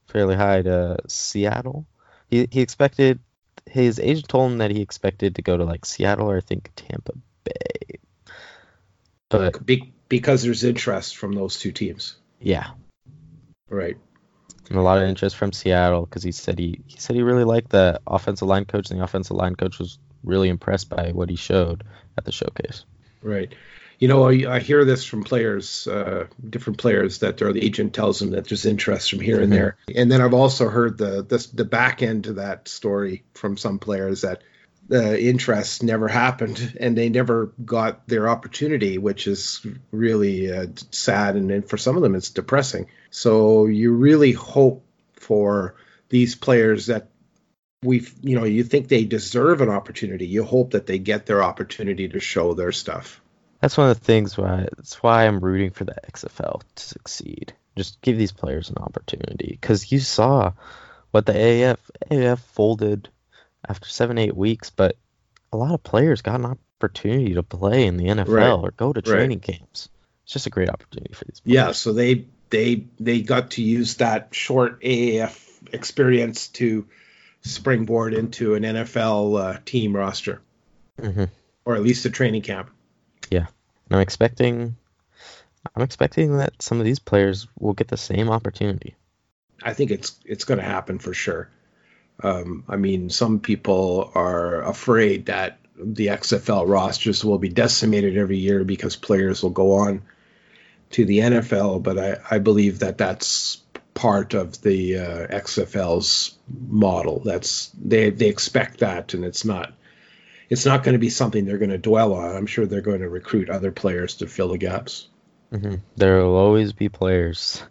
[0.07, 1.87] fairly high to Seattle.
[2.29, 3.21] He he expected
[3.65, 6.71] his agent told him that he expected to go to like Seattle or I think
[6.77, 7.13] Tampa
[7.43, 7.99] Bay.
[9.31, 12.17] But Be- because there's interest from those two teams.
[12.39, 12.73] yeah,
[13.71, 13.97] Right.
[14.69, 17.45] and a lot of interest from Seattle because he said he he said he really
[17.45, 21.31] liked the offensive line coach and the offensive line coach was really impressed by what
[21.31, 21.83] he showed
[22.19, 22.85] at the showcase.
[23.23, 23.55] Right.
[23.99, 28.19] You know, I, I hear this from players, uh, different players that their agent tells
[28.19, 29.57] them that there's interest from here and Mhm.
[29.57, 29.77] there.
[29.95, 33.79] And then I've also heard the, the the back end to that story from some
[33.79, 34.43] players that
[34.89, 41.37] the interest never happened and they never got their opportunity, which is really uh, sad.
[41.37, 42.87] And, and for some of them, it's depressing.
[43.11, 45.77] So you really hope for
[46.09, 47.11] these players that
[47.83, 50.27] we, you know, you think they deserve an opportunity.
[50.27, 53.21] You hope that they get their opportunity to show their stuff.
[53.61, 57.55] That's one of the things why that's why I'm rooting for the XFL to succeed.
[57.77, 60.53] Just give these players an opportunity because you saw
[61.11, 61.79] what the AAF
[62.11, 63.09] AAF folded
[63.67, 64.97] after seven eight weeks, but
[65.53, 68.51] a lot of players got an opportunity to play in the NFL Right.
[68.51, 69.17] or go to Right.
[69.19, 69.89] training camps.
[70.25, 71.41] It's just a great opportunity for these.
[71.41, 71.55] Players.
[71.55, 75.39] Yeah, so they they they got to use that short AAF
[75.73, 76.87] experience to
[77.43, 80.41] springboard into an NFL uh, team roster,
[81.01, 81.25] hmm
[81.65, 82.71] or at least a training camp.
[83.91, 84.77] And I'm expecting,
[85.75, 88.95] I'm expecting that some of these players will get the same opportunity.
[89.63, 91.51] I think it's it's going to happen for sure.
[92.23, 98.39] Um, I mean, some people are afraid that the XFL rosters will be decimated every
[98.39, 100.03] year because players will go on
[100.91, 103.59] to the NFL, but I, I believe that that's
[103.95, 107.21] part of the uh, XFL's model.
[107.25, 109.73] That's they they expect that, and it's not
[110.49, 112.37] it's not going to be something they're going to dwell on.
[112.37, 115.09] I'm sure they're going to recruit other players to fill the gaps.
[115.51, 117.63] hmm There will always be players.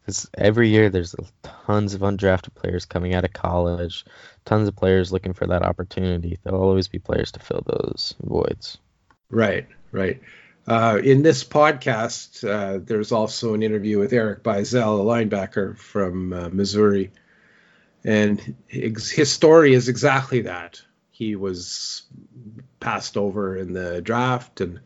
[0.00, 1.14] Because every year there's
[1.44, 4.04] tons of undrafted players coming out of college,
[4.44, 6.38] tons of players looking for that opportunity.
[6.42, 8.78] There'll always be players to fill those voids.
[9.30, 10.20] Right, right.
[10.66, 16.32] Uh, in this podcast, uh, there's also an interview with Eric Beisel, a linebacker from
[16.32, 17.10] uh, Missouri,
[18.04, 20.80] and his, his story is exactly that.
[21.10, 22.02] He was
[22.78, 24.80] passed over in the draft, and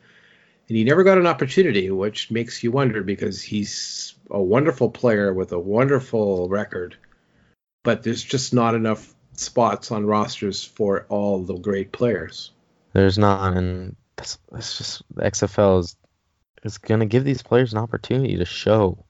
[0.69, 5.33] and he never got an opportunity, which makes you wonder because he's a wonderful player
[5.33, 6.97] with a wonderful record,
[7.85, 12.51] but there's just not enough spots on rosters for all the great players.
[12.93, 15.97] There's not, and that's, that's just the XFL is
[16.65, 19.05] is gonna give these players an opportunity to show,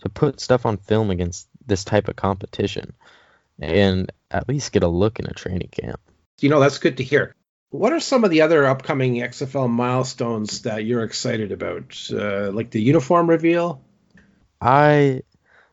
[0.00, 2.94] to put stuff on film against this type of competition,
[3.60, 6.00] and at least get a look in a training camp.
[6.40, 7.34] you know that's good to hear
[7.70, 12.70] what are some of the other upcoming xfl milestones that you're excited about uh, like
[12.70, 13.82] the uniform reveal
[14.60, 15.22] I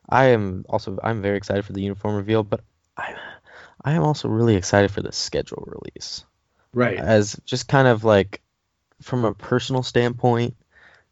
[0.07, 2.61] I am also I'm very excited for the uniform reveal, but
[2.97, 3.15] I
[3.83, 6.23] I am also really excited for the schedule release.
[6.73, 8.41] right As just kind of like
[9.01, 10.55] from a personal standpoint,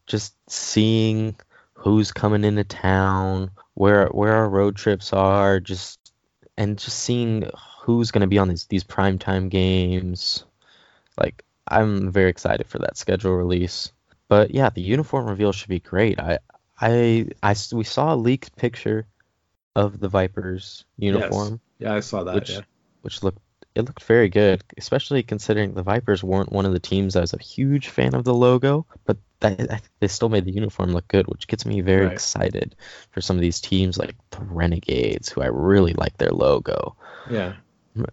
[0.07, 1.35] just seeing
[1.73, 5.99] who's coming into town, where where our road trips are, just
[6.57, 7.49] and just seeing
[7.81, 10.45] who's going to be on these these primetime games.
[11.17, 13.91] Like I'm very excited for that schedule release.
[14.27, 16.19] But yeah, the uniform reveal should be great.
[16.19, 16.39] I
[16.79, 19.07] I I we saw a leaked picture
[19.75, 22.61] of the Vipers uniform yeah i saw that which yeah.
[23.01, 23.41] which looked
[23.75, 27.33] it looked very good, especially considering the Vipers weren't one of the teams I was
[27.33, 30.91] a huge fan of the logo, but that, I think they still made the uniform
[30.91, 32.07] look good, which gets me very Right.
[32.07, 32.75] excited
[33.11, 36.95] for some of these teams like the Renegades, who I really like their logo.
[37.25, 37.53] yeah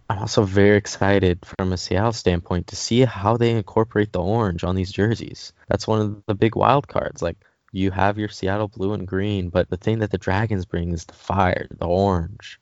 [0.09, 4.63] I'm also very excited from a Seattle standpoint to see how they incorporate the orange
[4.63, 5.53] on these jerseys.
[5.69, 7.23] That's one of the big wild cards.
[7.23, 7.37] Like
[7.71, 11.05] you have your Seattle blue and green, but the thing that the Dragons bring is
[11.05, 12.60] the fire, the orange.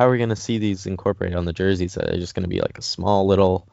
[0.00, 1.98] How are we going to see these incorporated on the jerseys?
[1.98, 3.68] Are they just going to be like a small little,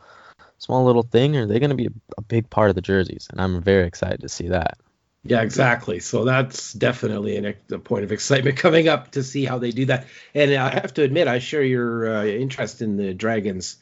[0.58, 2.82] small little thing, or are they going to be a, a big part of the
[2.82, 3.30] jerseys?
[3.32, 4.78] And I'm very excited to see that.
[5.24, 9.58] yeah exactly so that's definitely an, a point of excitement coming up to see how
[9.58, 13.14] they do that and i have to admit i share your uh, interest in the
[13.14, 13.78] dragons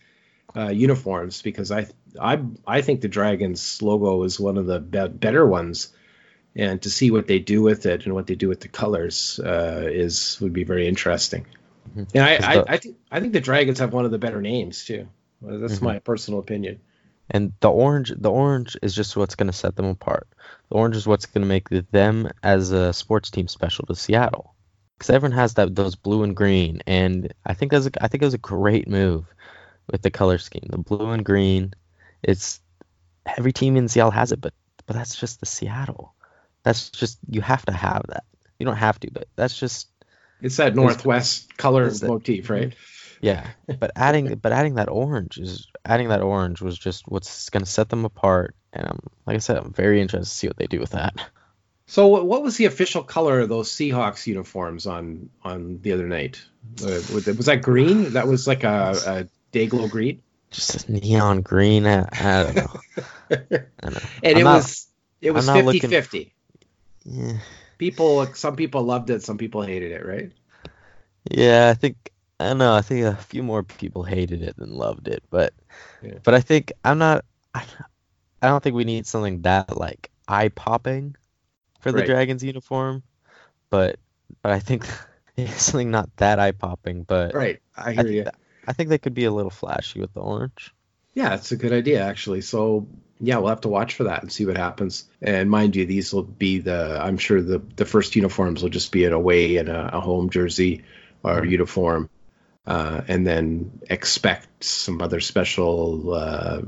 [0.55, 1.87] uh, uniforms because I,
[2.19, 5.89] I I think the Dragons logo is one of the be- better ones,
[6.55, 9.39] and to see what they do with it and what they do with the colors
[9.39, 11.45] uh, is would be very interesting.
[11.95, 14.85] And I, the- I think I think the Dragons have one of the better names
[14.85, 15.07] too.
[15.41, 15.83] That's Mhm.
[15.83, 16.79] my personal opinion.
[17.29, 20.27] And the orange, the orange is just what's going to set them apart.
[20.69, 24.53] The orange is what's going to make them as a sports team special to Seattle.
[24.97, 28.21] Because everyone has that those blue and green, and I think that's a, I think
[28.23, 29.25] it was a great move
[29.91, 31.73] with the color scheme, the blue and green.
[32.23, 32.61] It's
[33.25, 34.53] every team in Seattle has it, but
[34.85, 36.13] but that's just the Seattle.
[36.63, 38.23] That's just you have to have that.
[38.57, 39.89] You don't have to, but that's just
[40.41, 42.73] It's that northwest color that- motif, right?
[43.21, 43.47] yeah,
[43.79, 47.69] but adding but adding that orange is adding that orange was just what's going to
[47.69, 48.53] set them apart.
[48.73, 51.15] And um, like I said, I'm very interested to see what they do with that.
[51.87, 56.43] So, what was the official color of those Seahawks uniforms on on the other night?
[56.83, 58.13] Uh, was that green?
[58.13, 60.21] That was like a, a day glow green,
[60.51, 61.85] Just a neon green.
[61.85, 62.79] I, I don't know.
[63.29, 63.51] I don't
[63.93, 63.99] know.
[64.23, 64.87] and I'm it not- was
[65.21, 66.33] it was I'm not 50 looking- 50.
[67.05, 67.33] Yeah,
[67.77, 70.31] People, some people loved it, some people hated it, right?
[71.31, 71.69] yeah.
[71.69, 72.73] I think I don't know.
[72.75, 75.53] I think a few more people hated it than loved it, but
[76.01, 76.19] Yeah.
[76.23, 77.25] but I think I'm not.
[77.53, 77.65] I,
[78.41, 81.15] I don't think we need something that like eye popping
[81.81, 82.03] for the Right.
[82.03, 83.03] Dragons uniform,
[83.71, 83.99] but
[84.43, 84.85] but I think
[85.57, 88.25] something not that eye popping, but Right, I I hear think you.
[88.25, 88.35] that-
[88.67, 90.73] I think they could be a little flashy with the orange.
[91.13, 92.41] Yeah, it's a good idea actually.
[92.41, 92.87] So
[93.19, 95.05] yeah, we'll have to watch for that and see what happens.
[95.21, 98.91] And mind you, these will be the I'm sure the the first uniforms will just
[98.91, 100.83] be an away and a, a home jersey
[101.23, 101.49] or Mhm.
[101.49, 102.09] uniform,
[102.67, 106.61] uh, and then expect some other special uh,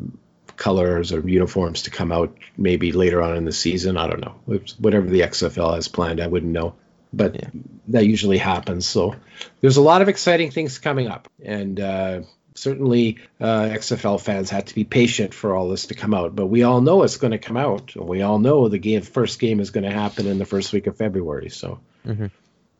[0.55, 3.97] colors or uniforms to come out maybe later on in the season.
[3.97, 4.35] I don't know.
[4.79, 6.73] Whatever the XFL has planned, I wouldn't know.
[7.13, 7.49] But Yeah.
[7.89, 8.87] that usually happens.
[8.87, 9.15] So
[9.61, 12.21] there's a lot of exciting things coming up, and uh,
[12.57, 16.35] certainly uh, XFL fans had to be patient for all this to come out.
[16.35, 17.95] But we all know it's going to come out.
[17.95, 20.87] We all know the game, first game is going to happen in the first week
[20.87, 21.49] of February.
[21.49, 21.79] So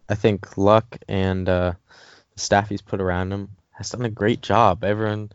[0.10, 1.74] I think Luck and uh,
[2.34, 4.84] the staff he's put around him has done a great job.
[4.84, 5.32] Everyone,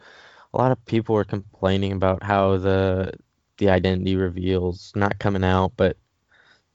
[0.53, 3.12] a lot of people were complaining about how the
[3.59, 5.97] the identity reveals not coming out, but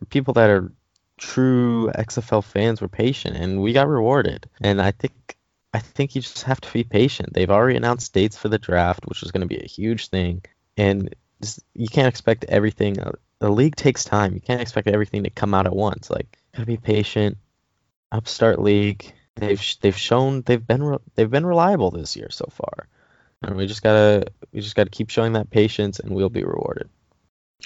[0.09, 0.72] people that are
[1.18, 4.47] true XFL fans were patient, and we got rewarded.
[4.61, 5.36] And I think
[5.78, 7.34] I think you just have to be patient.
[7.34, 10.43] They've already announced dates for the draft, which is going to be a huge thing,
[10.75, 12.99] and just, you can't expect everything.
[12.99, 14.34] uh, The league takes time.
[14.34, 16.09] You can't expect everything to come out at once.
[16.09, 17.38] Like, gotta be patient
[18.11, 19.13] upstart league.
[19.36, 22.88] They've they've shown they've been re- they've been reliable this year so far,
[23.43, 26.89] and we just gotta we just gotta keep showing that patience, and we'll be rewarded.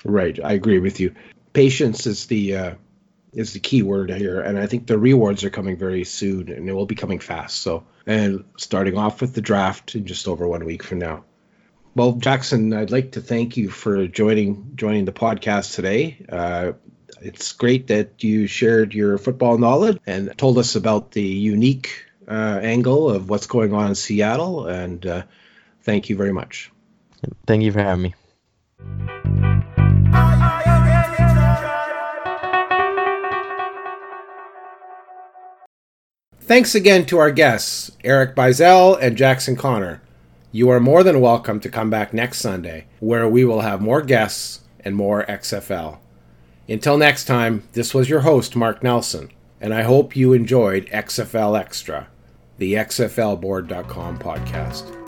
[0.04, 1.16] right, I agree with you.
[1.54, 2.76] Patience is the uh,
[3.34, 6.68] is the key word here, and I think the rewards are coming very soon, and
[6.68, 7.58] it will be coming fast.
[7.62, 11.24] So and starting off with the draft in just over one week from now.
[11.96, 16.26] Well, Jackson, I'd like to thank you for joining joining the podcast today.
[16.28, 16.74] Uh,
[17.22, 22.60] it's great that you shared your football knowledge and told us about the unique uh,
[22.62, 24.68] angle of what's going on in Seattle.
[24.68, 25.24] And uh,
[25.84, 26.72] thank you very much.
[27.46, 28.16] Thank you for having me.
[36.42, 40.02] Thanks again to our guests, Eric Beisel and Jackson Connor.
[40.52, 44.02] You are more than welcome to come back next Sunday, where we will have more
[44.02, 46.00] guests and more XFL.
[46.68, 49.30] Until next time, this was your host, Mark Nelson,
[49.62, 52.08] and I hope you enjoyed XFL Extra,
[52.58, 55.01] the XFLboard.com podcast.